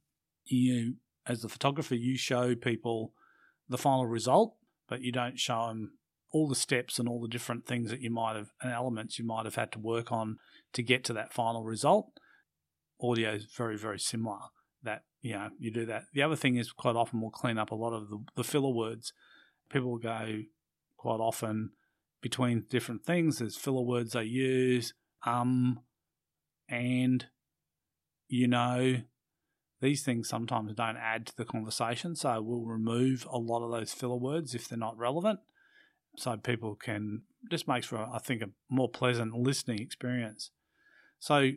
You 0.45 0.95
as 1.25 1.41
the 1.41 1.49
photographer, 1.49 1.95
you 1.95 2.17
show 2.17 2.53
people 2.53 3.13
the 3.69 3.77
final 3.77 4.05
result, 4.05 4.55
but 4.89 5.01
you 5.01 5.12
don't 5.12 5.39
show 5.39 5.67
them 5.67 5.93
all 6.31 6.49
the 6.49 6.55
steps 6.55 6.99
and 6.99 7.07
all 7.07 7.21
the 7.21 7.27
different 7.27 7.65
things 7.65 7.89
that 7.91 8.01
you 8.01 8.09
might 8.09 8.36
have 8.36 8.51
and 8.62 8.73
elements 8.73 9.19
you 9.19 9.25
might 9.25 9.45
have 9.45 9.55
had 9.55 9.71
to 9.71 9.79
work 9.79 10.12
on 10.12 10.38
to 10.73 10.83
get 10.83 11.03
to 11.05 11.13
that 11.13 11.31
final 11.31 11.63
result. 11.63 12.19
Audio 13.01 13.34
is 13.34 13.45
very, 13.45 13.77
very 13.77 13.99
similar. 13.99 14.39
That 14.84 15.03
you 15.21 15.34
know, 15.34 15.49
you 15.58 15.71
do 15.71 15.86
that. 15.86 16.03
The 16.13 16.21
other 16.21 16.36
thing 16.36 16.58
is 16.58 16.71
quite 16.71 16.95
often 16.95 17.21
we'll 17.21 17.32
clean 17.32 17.58
up 17.58 17.71
a 17.71 17.75
lot 17.75 17.93
of 17.93 18.10
the, 18.10 18.23
the 18.36 18.43
filler 18.43 18.73
words. 18.73 19.13
People 19.69 19.97
go 19.97 20.41
quite 20.97 21.19
often 21.19 21.71
between 22.21 22.65
different 22.69 23.06
things. 23.06 23.39
There's 23.39 23.56
filler 23.56 23.82
words 23.82 24.13
they 24.13 24.23
use, 24.23 24.93
um, 25.25 25.79
and 26.69 27.25
you 28.27 28.47
know, 28.47 28.97
these 29.82 30.03
things 30.03 30.27
sometimes 30.27 30.73
don't 30.73 30.97
add 30.97 31.27
to 31.27 31.38
the 31.38 31.45
conversation, 31.45 32.15
so 32.15 32.41
we'll 32.41 32.65
remove 32.65 33.27
a 33.29 33.38
lot 33.38 33.63
of 33.63 33.71
those 33.71 33.93
filler 33.93 34.17
words 34.17 34.56
if 34.56 34.67
they're 34.67 34.77
not 34.77 34.97
relevant. 34.97 35.39
So 36.17 36.38
people 36.38 36.75
can 36.75 37.23
just 37.49 37.67
makes 37.67 37.88
for 37.88 37.97
I 37.97 38.19
think 38.19 38.41
a 38.41 38.49
more 38.69 38.89
pleasant 38.89 39.34
listening 39.34 39.79
experience. 39.79 40.51
So 41.19 41.51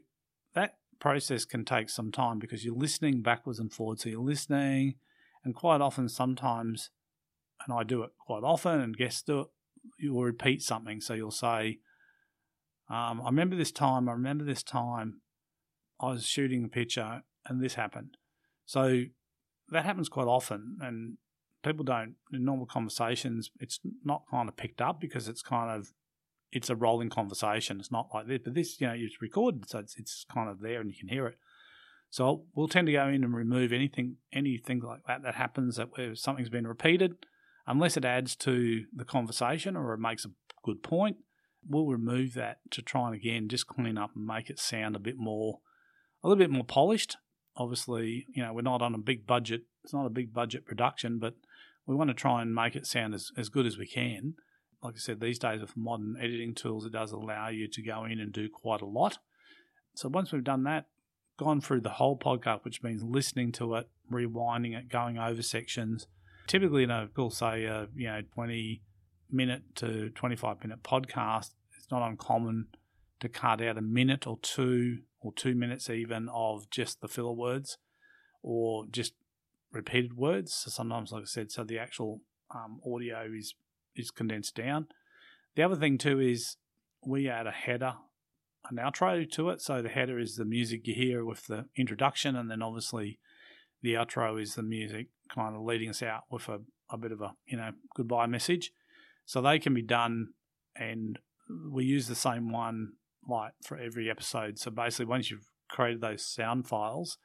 that 0.55 0.79
process 0.99 1.45
can 1.45 1.65
take 1.65 1.91
some 1.91 2.13
time 2.13 2.39
because 2.39 2.65
you're 2.65 2.75
listening 2.75 3.23
backwards 3.23 3.59
and 3.59 3.73
forwards. 3.73 4.03
So 4.03 4.09
you're 4.09 4.21
listening, 4.21 4.97
and 5.45 5.55
quite 5.55 5.81
often, 5.81 6.09
sometimes, 6.09 6.91
and 7.65 7.77
I 7.77 7.83
do 7.83 8.03
it 8.03 8.11
quite 8.19 8.43
often, 8.43 8.81
and 8.81 8.97
guests 8.97 9.23
do 9.23 9.41
it. 9.41 9.47
You'll 9.99 10.23
repeat 10.23 10.63
something. 10.63 11.01
So 11.01 11.15
you'll 11.15 11.31
say, 11.31 11.79
um, 12.89 13.21
"I 13.23 13.27
remember 13.27 13.57
this 13.57 13.73
time. 13.73 14.09
I 14.09 14.13
remember 14.13 14.45
this 14.45 14.63
time. 14.63 15.23
I 16.01 16.09
was 16.09 16.27
shooting 16.27 16.65
a 16.65 16.69
picture, 16.69 17.23
and 17.47 17.63
this 17.63 17.75
happened. 17.75 18.17
So 18.65 19.05
that 19.69 19.85
happens 19.85 20.09
quite 20.09 20.27
often, 20.27 20.79
and 20.81 21.19
people 21.63 21.85
don't 21.85 22.17
in 22.33 22.45
normal 22.45 22.67
conversations. 22.67 23.51
It's 23.61 23.81
not 24.05 24.25
kind 24.31 24.49
of 24.49 24.57
picked 24.57 24.81
up 24.81 25.01
because 25.01 25.29
it's 25.29 25.43
kind 25.43 25.71
of 25.71 25.93
it's 26.57 26.71
a 26.71 26.77
rolling 26.77 27.11
conversation. 27.11 27.79
It's 27.79 27.93
not 27.93 28.09
like 28.13 28.27
this, 28.27 28.41
but 28.45 28.55
this 28.55 28.81
you 28.81 28.87
know 28.87 28.95
it's 28.97 29.21
recorded, 29.21 29.69
so 29.69 29.79
it's 29.79 29.97
it's 29.97 30.25
kind 30.33 30.49
of 30.49 30.61
there 30.61 30.81
and 30.81 30.91
you 30.91 30.97
can 30.99 31.09
hear 31.09 31.27
it. 31.27 31.39
So 32.11 32.45
we'll 32.55 32.69
tend 32.69 32.87
to 32.87 32.93
go 32.93 33.09
in 33.09 33.25
and 33.25 33.35
remove 33.35 33.73
anything 33.73 34.17
anything 34.33 34.81
like 34.81 35.01
that 35.07 35.23
that 35.23 35.35
happens 35.35 35.77
that 35.77 35.97
where 35.97 36.15
something's 36.15 36.49
been 36.49 36.67
repeated, 36.67 37.17
unless 37.67 37.97
it 37.97 38.05
adds 38.05 38.37
to 38.37 38.85
the 38.95 39.05
conversation 39.05 39.77
or 39.77 39.95
it 39.95 40.01
makes 40.01 40.25
a 40.25 40.31
good 40.63 40.83
point. 40.83 41.17
We'll 41.69 41.87
remove 41.87 42.35
that 42.35 42.59
to 42.73 42.83
try 42.83 43.07
and 43.07 43.15
again 43.15 43.49
just 43.49 43.67
clean 43.67 43.99
up 43.99 44.11
and 44.15 44.25
make 44.25 44.51
it 44.51 44.59
sound 44.59 44.95
a 44.97 45.01
bit 45.01 45.17
more, 45.19 45.61
a 46.23 46.29
little 46.29 46.43
bit 46.43 46.51
more 46.51 46.65
polished 46.65 47.17
obviously, 47.59 48.27
you 48.35 48.43
know, 48.43 48.53
we're 48.53 48.61
not 48.61 48.83
on 48.83 48.95
a 48.95 48.99
big 48.99 49.27
budget 49.27 49.63
it's 49.87 49.95
not 49.95 50.05
a 50.05 50.11
big 50.11 50.35
budget 50.35 50.67
production, 50.67 51.21
but 51.21 51.35
we 51.87 51.95
want 51.95 52.11
to 52.11 52.15
try 52.15 52.43
and 52.43 52.53
make 52.53 52.75
it 52.75 52.87
sound 52.87 53.15
as, 53.15 53.31
as 53.37 53.49
good 53.49 53.67
as 53.67 53.79
we 53.79 53.87
can. 53.87 54.35
Like 54.83 54.95
I 54.95 54.99
said, 54.99 55.21
these 55.21 55.39
days 55.39 55.61
with 55.61 55.77
modern 55.77 56.17
editing 56.19 56.55
tools, 56.55 56.85
it 56.85 56.93
does 56.93 57.13
allow 57.13 57.49
you 57.49 57.69
to 57.69 57.83
go 57.83 58.05
in 58.05 58.21
and 58.21 58.33
do 58.33 58.49
quite 58.49 58.83
a 58.83 58.87
lot. 58.87 59.19
So 59.95 60.09
once 60.09 60.33
we've 60.33 60.45
done 60.45 60.65
that, 60.65 60.87
gone 61.39 61.61
through 61.61 61.81
the 61.81 61.91
whole 61.91 62.19
podcast, 62.19 62.65
which 62.65 62.83
means 62.83 63.03
listening 63.03 63.53
to 63.53 63.75
it, 63.77 63.89
rewinding 64.13 64.77
it, 64.77 64.89
going 64.89 65.19
over 65.19 65.43
sections. 65.43 66.07
Typically, 66.47 66.83
in 66.83 66.91
a, 66.91 67.09
we'll 67.17 67.31
say, 67.31 67.65
a, 67.65 67.89
you 67.95 68.07
know, 68.07 68.21
20 68.35 68.83
minute 69.31 69.63
to 69.77 70.11
25 70.11 70.63
minute 70.63 70.83
podcast, 70.83 71.51
it's 71.77 71.91
not 71.91 72.09
uncommon 72.09 72.67
to 73.21 73.29
cut 73.29 73.63
out 73.63 73.79
a 73.79 73.83
minute 73.83 74.27
or 74.27 74.39
two 74.43 74.99
or 75.21 75.33
two 75.33 75.55
minutes 75.55 75.91
even 75.91 76.29
of 76.29 76.69
just 76.71 77.01
the 77.01 77.09
filler 77.09 77.33
words 77.33 77.79
or 78.43 78.85
just 78.91 79.15
repeated 79.73 80.17
words. 80.17 80.55
So 80.55 80.71
sometimes, 80.71 81.13
like 81.13 81.23
I 81.23 81.27
said, 81.27 81.51
so 81.51 81.65
the 81.65 81.79
actual 81.79 82.21
um, 82.55 82.81
audio 82.87 83.29
is 83.37 83.55
is 83.97 84.11
condensed 84.11 84.55
down. 84.55 84.87
The 85.55 85.63
other 85.63 85.77
thing 85.77 85.99
too 85.99 86.21
is 86.21 86.57
we 87.05 87.29
add 87.29 87.47
a 87.47 87.53
header, 87.53 87.95
an 88.71 88.77
outro 88.77 89.31
to 89.33 89.51
it. 89.51 89.61
So 89.61 89.83
the 89.83 89.89
header 89.89 90.19
is 90.19 90.37
the 90.37 90.45
music 90.45 90.87
you 90.87 90.95
hear 90.95 91.25
with 91.25 91.47
the 91.47 91.67
introduction, 91.77 92.37
and 92.37 92.51
then 92.51 92.63
obviously 92.63 93.19
the 93.83 93.95
outro 93.95 94.41
is 94.41 94.55
the 94.55 94.63
music 94.63 95.09
kind 95.29 95.57
of 95.57 95.63
leading 95.63 95.89
us 95.89 96.03
out 96.03 96.25
with 96.31 96.49
a, 96.49 96.61
a 96.91 96.99
bit 96.99 97.13
of 97.13 97.21
a 97.21 97.33
you 97.47 97.57
know 97.57 97.71
goodbye 97.95 98.27
message. 98.27 98.73
So 99.25 99.41
they 99.41 99.59
can 99.59 99.75
be 99.75 99.83
done, 99.83 100.29
and 100.77 101.19
we 101.73 101.85
use 101.85 102.07
the 102.07 102.15
same 102.15 102.51
one 102.51 102.93
like 103.29 103.53
for 103.63 103.77
every 103.77 104.11
episode. 104.11 104.59
So 104.59 104.71
basically, 104.71 105.07
once 105.07 105.31
you've 105.31 105.51
created 105.69 106.01
those 106.01 106.25
sound 106.25 106.69
files, 106.69 107.19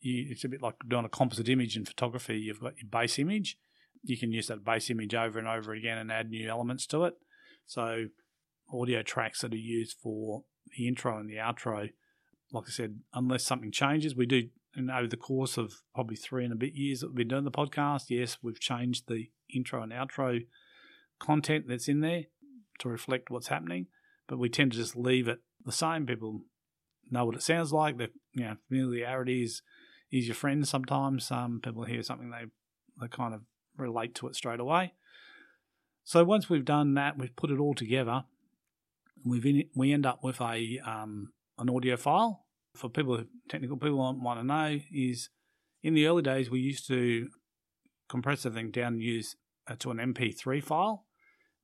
you, 0.00 0.26
it's 0.30 0.44
a 0.44 0.48
bit 0.48 0.62
like 0.62 0.76
doing 0.88 1.04
a 1.04 1.08
composite 1.08 1.48
image 1.48 1.76
in 1.76 1.84
photography. 1.84 2.38
You've 2.38 2.60
got 2.60 2.78
your 2.78 2.88
base 2.90 3.18
image. 3.18 3.56
You 4.02 4.18
can 4.18 4.32
use 4.32 4.46
that 4.48 4.64
base 4.64 4.90
image 4.90 5.14
over 5.14 5.38
and 5.38 5.48
over 5.48 5.72
again 5.72 5.98
and 5.98 6.10
add 6.10 6.30
new 6.30 6.48
elements 6.48 6.86
to 6.88 7.04
it. 7.04 7.14
So, 7.66 8.06
audio 8.72 9.02
tracks 9.02 9.42
that 9.42 9.52
are 9.52 9.56
used 9.56 9.96
for 10.02 10.44
the 10.76 10.88
intro 10.88 11.18
and 11.18 11.28
the 11.28 11.36
outro, 11.36 11.90
like 12.52 12.64
I 12.66 12.70
said, 12.70 13.00
unless 13.12 13.44
something 13.44 13.72
changes, 13.72 14.16
we 14.16 14.26
do. 14.26 14.48
And 14.74 14.90
over 14.90 15.08
the 15.08 15.16
course 15.16 15.58
of 15.58 15.74
probably 15.94 16.16
three 16.16 16.44
and 16.44 16.52
a 16.52 16.56
bit 16.56 16.74
years 16.74 17.00
that 17.00 17.08
we've 17.08 17.16
been 17.16 17.28
doing 17.28 17.44
the 17.44 17.50
podcast, 17.50 18.04
yes, 18.08 18.38
we've 18.40 18.60
changed 18.60 19.08
the 19.08 19.30
intro 19.52 19.82
and 19.82 19.92
outro 19.92 20.46
content 21.18 21.66
that's 21.68 21.88
in 21.88 22.00
there 22.00 22.24
to 22.78 22.88
reflect 22.88 23.30
what's 23.30 23.48
happening, 23.48 23.86
but 24.26 24.38
we 24.38 24.48
tend 24.48 24.72
to 24.72 24.78
just 24.78 24.96
leave 24.96 25.28
it 25.28 25.40
the 25.64 25.72
same. 25.72 26.06
People 26.06 26.42
know 27.10 27.24
what 27.24 27.36
it 27.36 27.42
sounds 27.42 27.72
like. 27.72 27.98
The 27.98 28.10
you 28.32 28.44
know 28.44 28.56
familiarity 28.68 29.44
is 29.44 29.62
is 30.10 30.26
your 30.26 30.34
friend 30.34 30.66
sometimes. 30.66 31.30
Um, 31.30 31.60
people 31.62 31.84
hear 31.84 32.02
something 32.02 32.30
they 32.30 32.46
they 33.00 33.08
kind 33.08 33.34
of 33.34 33.42
relate 33.80 34.14
to 34.16 34.28
it 34.28 34.34
straight 34.34 34.60
away. 34.60 34.92
So 36.04 36.24
once 36.24 36.48
we've 36.48 36.64
done 36.64 36.94
that, 36.94 37.18
we've 37.18 37.34
put 37.36 37.50
it 37.50 37.58
all 37.58 37.74
together. 37.74 38.24
We've 39.24 39.44
in, 39.44 39.64
we 39.74 39.92
end 39.92 40.06
up 40.06 40.24
with 40.24 40.40
a 40.40 40.80
um, 40.84 41.32
an 41.58 41.70
audio 41.70 41.96
file. 41.96 42.46
For 42.76 42.88
people, 42.88 43.24
technical 43.48 43.76
people 43.76 43.98
want 43.98 44.40
to 44.40 44.44
know, 44.44 44.78
is 44.92 45.28
in 45.82 45.94
the 45.94 46.06
early 46.06 46.22
days 46.22 46.50
we 46.50 46.60
used 46.60 46.86
to 46.88 47.28
compress 48.08 48.46
everything 48.46 48.70
down 48.70 48.94
and 48.94 49.02
use 49.02 49.36
uh, 49.68 49.74
to 49.80 49.90
an 49.90 49.98
MP3 49.98 50.62
file, 50.62 51.06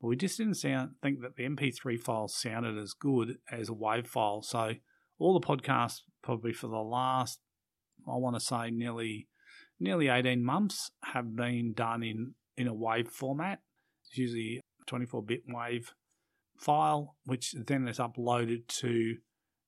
but 0.00 0.08
we 0.08 0.16
just 0.16 0.36
didn't 0.36 0.54
sound 0.54 0.96
think 1.02 1.20
that 1.22 1.36
the 1.36 1.44
MP3 1.44 1.98
file 1.98 2.28
sounded 2.28 2.76
as 2.76 2.92
good 2.92 3.38
as 3.50 3.68
a 3.68 3.72
WAV 3.72 4.06
file. 4.06 4.42
So 4.42 4.74
all 5.18 5.38
the 5.38 5.46
podcasts, 5.46 6.00
probably 6.22 6.52
for 6.52 6.66
the 6.66 6.76
last 6.76 7.40
I 8.08 8.16
want 8.16 8.36
to 8.36 8.40
say 8.40 8.70
nearly 8.70 9.28
nearly 9.78 10.08
18 10.08 10.44
months 10.44 10.90
have 11.12 11.36
been 11.36 11.72
done 11.74 12.02
in, 12.02 12.34
in 12.56 12.68
a 12.68 12.74
WAV 12.74 13.08
format. 13.08 13.60
It's 14.08 14.18
usually 14.18 14.62
a 14.82 14.84
24 14.86 15.22
bit 15.22 15.48
WAV 15.48 15.86
file, 16.58 17.16
which 17.24 17.54
then 17.66 17.86
is 17.88 17.98
uploaded 17.98 18.66
to 18.80 19.16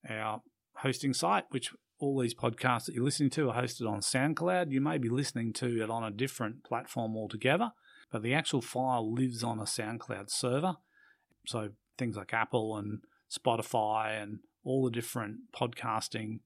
our 0.09 0.43
hosting 0.77 1.13
site, 1.13 1.45
which 1.51 1.73
all 1.99 2.21
these 2.21 2.35
podcasts 2.35 2.87
that 2.87 2.95
you're 2.95 3.05
listening 3.05 3.31
to 3.31 3.51
are 3.51 3.63
hosted 3.63 3.91
on 3.91 4.01
SoundCloud. 4.01 4.71
You 4.71 4.81
may 4.81 4.99
be 4.99 5.09
listening 5.09 5.53
to 5.55 5.83
it 5.83 5.91
on 5.91 6.05
a 6.05 6.11
different 6.11 6.65
platform 6.65 7.17
altogether, 7.17 7.73
but 8.13 8.23
the 8.23 8.35
actual 8.35 8.63
file 8.63 9.13
lives 9.13 9.43
on 9.43 9.59
a 9.59 9.65
SoundCloud 9.65 10.31
server. 10.31 10.77
So 11.47 11.71
things 11.97 12.17
like 12.17 12.33
Apple 12.33 12.77
and 12.77 13.01
Spotify 13.31 14.23
and 14.23 14.39
all 14.65 14.85
the 14.85 14.91
different 14.91 15.53
podcasting 15.55 16.41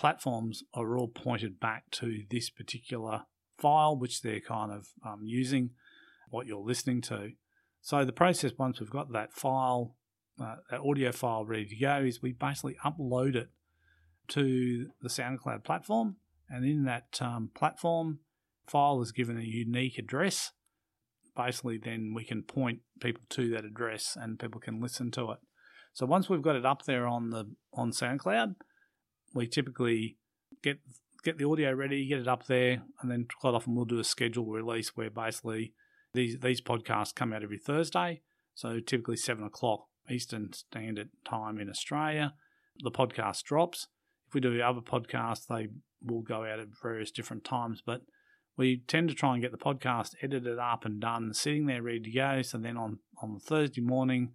platforms 0.00 0.64
are 0.72 0.96
all 0.96 1.08
pointed 1.08 1.60
back 1.60 1.90
to 1.90 2.22
this 2.30 2.48
particular 2.48 3.24
file, 3.58 3.94
which 3.94 4.22
they're 4.22 4.40
kind 4.40 4.72
of 4.72 4.86
um, 5.06 5.20
using, 5.24 5.70
what 6.30 6.46
you're 6.46 6.64
listening 6.64 7.02
to. 7.02 7.32
So 7.82 8.06
the 8.06 8.12
process, 8.12 8.52
once 8.56 8.80
we've 8.80 8.88
got 8.88 9.12
that 9.12 9.34
file, 9.34 9.96
uh, 10.42 10.56
that 10.70 10.80
audio 10.80 11.12
file 11.12 11.44
ready 11.44 11.66
to 11.66 11.76
go, 11.76 11.98
is 11.98 12.22
we 12.22 12.32
basically 12.32 12.76
upload 12.82 13.34
it 13.34 13.50
to 14.28 14.86
the 15.02 15.10
SoundCloud 15.10 15.64
platform, 15.64 16.16
and 16.48 16.64
in 16.64 16.84
that 16.84 17.18
um, 17.20 17.50
platform, 17.54 18.20
file 18.66 19.02
is 19.02 19.12
given 19.12 19.36
a 19.36 19.42
unique 19.42 19.98
address. 19.98 20.52
Basically, 21.36 21.76
then 21.76 22.14
we 22.14 22.24
can 22.24 22.42
point 22.42 22.80
people 23.00 23.24
to 23.30 23.50
that 23.50 23.66
address, 23.66 24.16
and 24.18 24.38
people 24.38 24.62
can 24.62 24.80
listen 24.80 25.10
to 25.10 25.32
it. 25.32 25.38
So 25.92 26.06
once 26.06 26.30
we've 26.30 26.40
got 26.40 26.56
it 26.56 26.64
up 26.64 26.86
there 26.86 27.06
on 27.06 27.28
the 27.30 27.54
on 27.74 27.90
SoundCloud, 27.90 28.54
we 29.34 29.46
typically 29.46 30.16
get 30.62 30.78
get 31.22 31.38
the 31.38 31.48
audio 31.48 31.72
ready, 31.72 32.06
get 32.06 32.20
it 32.20 32.28
up 32.28 32.46
there, 32.46 32.82
and 33.00 33.10
then 33.10 33.26
quite 33.40 33.54
often 33.54 33.74
we'll 33.74 33.84
do 33.84 33.98
a 33.98 34.04
schedule 34.04 34.46
release 34.46 34.96
where 34.96 35.10
basically 35.10 35.72
these 36.14 36.38
these 36.40 36.60
podcasts 36.60 37.14
come 37.14 37.32
out 37.32 37.42
every 37.42 37.58
Thursday. 37.58 38.22
So 38.54 38.80
typically 38.80 39.16
seven 39.16 39.44
o'clock 39.44 39.86
Eastern 40.10 40.52
Standard 40.52 41.10
Time 41.24 41.58
in 41.58 41.68
Australia. 41.68 42.34
The 42.82 42.90
podcast 42.90 43.42
drops. 43.44 43.88
If 44.28 44.34
we 44.34 44.40
do 44.40 44.60
other 44.60 44.80
podcasts, 44.80 45.46
they 45.46 45.68
will 46.02 46.22
go 46.22 46.44
out 46.44 46.60
at 46.60 46.68
various 46.82 47.10
different 47.10 47.44
times, 47.44 47.82
but 47.84 48.02
we 48.56 48.82
tend 48.86 49.08
to 49.08 49.14
try 49.14 49.32
and 49.32 49.42
get 49.42 49.52
the 49.52 49.58
podcast 49.58 50.14
edited 50.22 50.58
up 50.58 50.84
and 50.84 51.00
done, 51.00 51.32
sitting 51.34 51.66
there 51.66 51.82
ready 51.82 52.00
to 52.00 52.10
go. 52.10 52.42
So 52.42 52.58
then 52.58 52.76
on 52.76 52.98
on 53.22 53.38
Thursday 53.38 53.80
morning, 53.80 54.32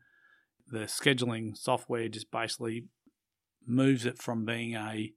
the 0.68 0.80
scheduling 0.80 1.56
software 1.56 2.08
just 2.08 2.32
basically 2.32 2.86
moves 3.68 4.06
it 4.06 4.22
from 4.22 4.46
being 4.46 4.76
a 4.76 5.14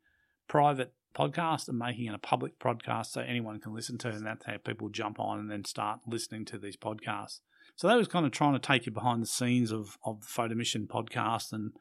private 0.49 0.93
podcast 1.15 1.69
and 1.69 1.79
making 1.79 2.07
it 2.07 2.15
a 2.15 2.19
public 2.19 2.59
podcast 2.59 3.07
so 3.07 3.21
anyone 3.21 3.61
can 3.61 3.75
listen 3.75 3.99
to 3.99 4.09
it, 4.09 4.15
and 4.15 4.27
that's 4.27 4.47
how 4.47 4.57
people 4.59 4.89
jump 4.89 5.19
on 5.19 5.39
and 5.39 5.51
then 5.51 5.65
start 5.65 6.01
listening 6.07 6.45
to 6.47 6.59
these 6.59 6.77
podcasts. 6.77 7.41
So 7.77 7.89
that 7.89 7.97
was 7.97 8.09
kind 8.09 8.27
of 8.27 8.33
trying 8.33 8.55
to 8.55 8.59
take 8.59 8.87
you 8.87 8.93
behind 8.93 9.23
the 9.23 9.27
scenes 9.27 9.71
of, 9.71 9.99
of 10.05 10.21
the 10.21 10.27
Photo 10.27 10.55
Mission 10.55 10.89
podcast 10.89 11.53
and 11.53 11.73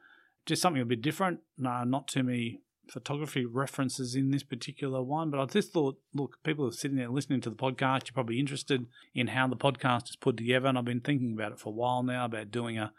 just 0.46 0.62
something 0.62 0.82
a 0.82 0.86
bit 0.86 1.02
different. 1.02 1.40
No, 1.56 1.84
not 1.84 2.08
too 2.08 2.22
many 2.22 2.60
photography 2.90 3.44
references 3.44 4.14
in 4.14 4.30
this 4.30 4.42
particular 4.42 5.02
one, 5.02 5.30
but 5.30 5.40
I 5.40 5.44
just 5.46 5.72
thought, 5.72 5.98
look, 6.14 6.38
people 6.42 6.66
are 6.66 6.72
sitting 6.72 6.96
there 6.96 7.08
listening 7.08 7.40
to 7.42 7.50
the 7.50 7.56
podcast. 7.56 8.06
You're 8.06 8.14
probably 8.14 8.40
interested 8.40 8.86
in 9.14 9.28
how 9.28 9.46
the 9.46 9.56
podcast 9.56 10.10
is 10.10 10.16
put 10.16 10.36
together, 10.36 10.68
and 10.68 10.78
I've 10.78 10.84
been 10.84 11.00
thinking 11.00 11.32
about 11.32 11.52
it 11.52 11.60
for 11.60 11.70
a 11.70 11.72
while 11.72 12.02
now 12.02 12.24
about 12.24 12.50
doing 12.50 12.78
a, 12.78 12.92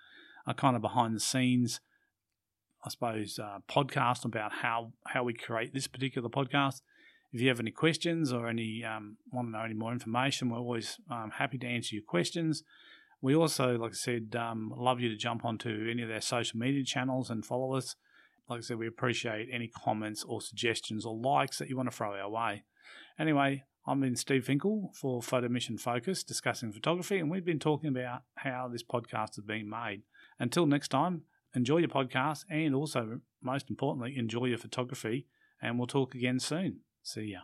a 0.45 0.53
kind 0.53 0.75
of 0.75 0.82
behind 0.82 1.15
the 1.15 1.19
scenes 1.19 1.79
I 2.83 2.89
suppose, 2.89 3.39
uh, 3.39 3.59
podcast 3.69 4.25
about 4.25 4.51
how, 4.53 4.93
how 5.07 5.23
we 5.23 5.33
create 5.33 5.73
this 5.73 5.87
particular 5.87 6.29
podcast. 6.29 6.81
If 7.31 7.41
you 7.41 7.49
have 7.49 7.59
any 7.59 7.71
questions 7.71 8.31
or 8.31 8.47
any 8.47 8.83
um, 8.83 9.17
want 9.31 9.49
to 9.49 9.51
know 9.51 9.63
any 9.63 9.73
more 9.73 9.91
information, 9.91 10.49
we're 10.49 10.57
always 10.57 10.97
um, 11.11 11.31
happy 11.31 11.57
to 11.59 11.67
answer 11.67 11.95
your 11.95 12.05
questions. 12.07 12.63
We 13.21 13.35
also, 13.35 13.77
like 13.77 13.91
I 13.91 13.95
said, 13.95 14.35
um, 14.37 14.73
love 14.75 15.01
you 15.01 15.09
to 15.09 15.17
jump 15.17 15.43
onto 15.43 15.89
any 15.91 16.03
of 16.03 16.09
our 16.09 16.21
social 16.21 16.57
media 16.57 16.83
channels 16.83 17.29
and 17.29 17.45
follow 17.45 17.75
us. 17.75 17.95
Like 18.47 18.59
I 18.59 18.61
said, 18.61 18.77
we 18.77 18.87
appreciate 18.87 19.49
any 19.51 19.67
comments 19.67 20.23
or 20.23 20.41
suggestions 20.41 21.05
or 21.05 21.15
likes 21.15 21.59
that 21.59 21.69
you 21.69 21.77
want 21.77 21.91
to 21.91 21.95
throw 21.95 22.13
our 22.15 22.29
way. 22.29 22.63
Anyway, 23.19 23.63
I'm 23.85 24.03
in 24.03 24.15
Steve 24.15 24.45
Finkel 24.45 24.91
for 24.95 25.21
Photo 25.21 25.49
Mission 25.49 25.77
Focus 25.77 26.23
discussing 26.23 26.71
photography, 26.71 27.19
and 27.19 27.29
we've 27.29 27.45
been 27.45 27.59
talking 27.59 27.89
about 27.89 28.21
how 28.35 28.69
this 28.71 28.83
podcast 28.83 29.37
is 29.37 29.43
being 29.45 29.69
made. 29.69 30.03
Until 30.39 30.65
next 30.65 30.87
time, 30.87 31.23
enjoy 31.55 31.77
your 31.77 31.89
podcast 31.89 32.45
and 32.49 32.75
also, 32.75 33.21
most 33.41 33.69
importantly, 33.69 34.15
enjoy 34.17 34.45
your 34.45 34.57
photography. 34.57 35.27
And 35.62 35.77
we'll 35.77 35.88
talk 35.88 36.15
again 36.15 36.39
soon. 36.39 36.81
See 37.03 37.33
ya. 37.33 37.39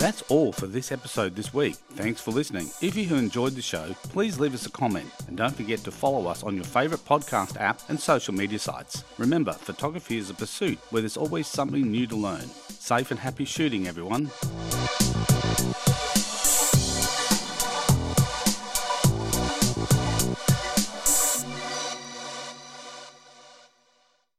That's 0.00 0.22
all 0.30 0.50
for 0.50 0.66
this 0.66 0.92
episode 0.92 1.36
this 1.36 1.52
week. 1.52 1.74
Thanks 1.92 2.22
for 2.22 2.30
listening. 2.30 2.70
If 2.80 2.96
you 2.96 3.06
have 3.08 3.18
enjoyed 3.18 3.52
the 3.52 3.60
show, 3.60 3.94
please 4.04 4.40
leave 4.40 4.54
us 4.54 4.64
a 4.64 4.70
comment 4.70 5.10
and 5.28 5.36
don't 5.36 5.54
forget 5.54 5.80
to 5.80 5.90
follow 5.90 6.26
us 6.26 6.42
on 6.42 6.56
your 6.56 6.64
favourite 6.64 7.04
podcast 7.04 7.60
app 7.60 7.82
and 7.90 8.00
social 8.00 8.32
media 8.32 8.58
sites. 8.58 9.04
Remember, 9.18 9.52
photography 9.52 10.16
is 10.16 10.30
a 10.30 10.34
pursuit 10.34 10.78
where 10.88 11.02
there's 11.02 11.18
always 11.18 11.46
something 11.46 11.90
new 11.90 12.06
to 12.06 12.16
learn. 12.16 12.46
Safe 12.70 13.10
and 13.10 13.20
happy 13.20 13.44
shooting, 13.44 13.86
everyone. 13.86 14.30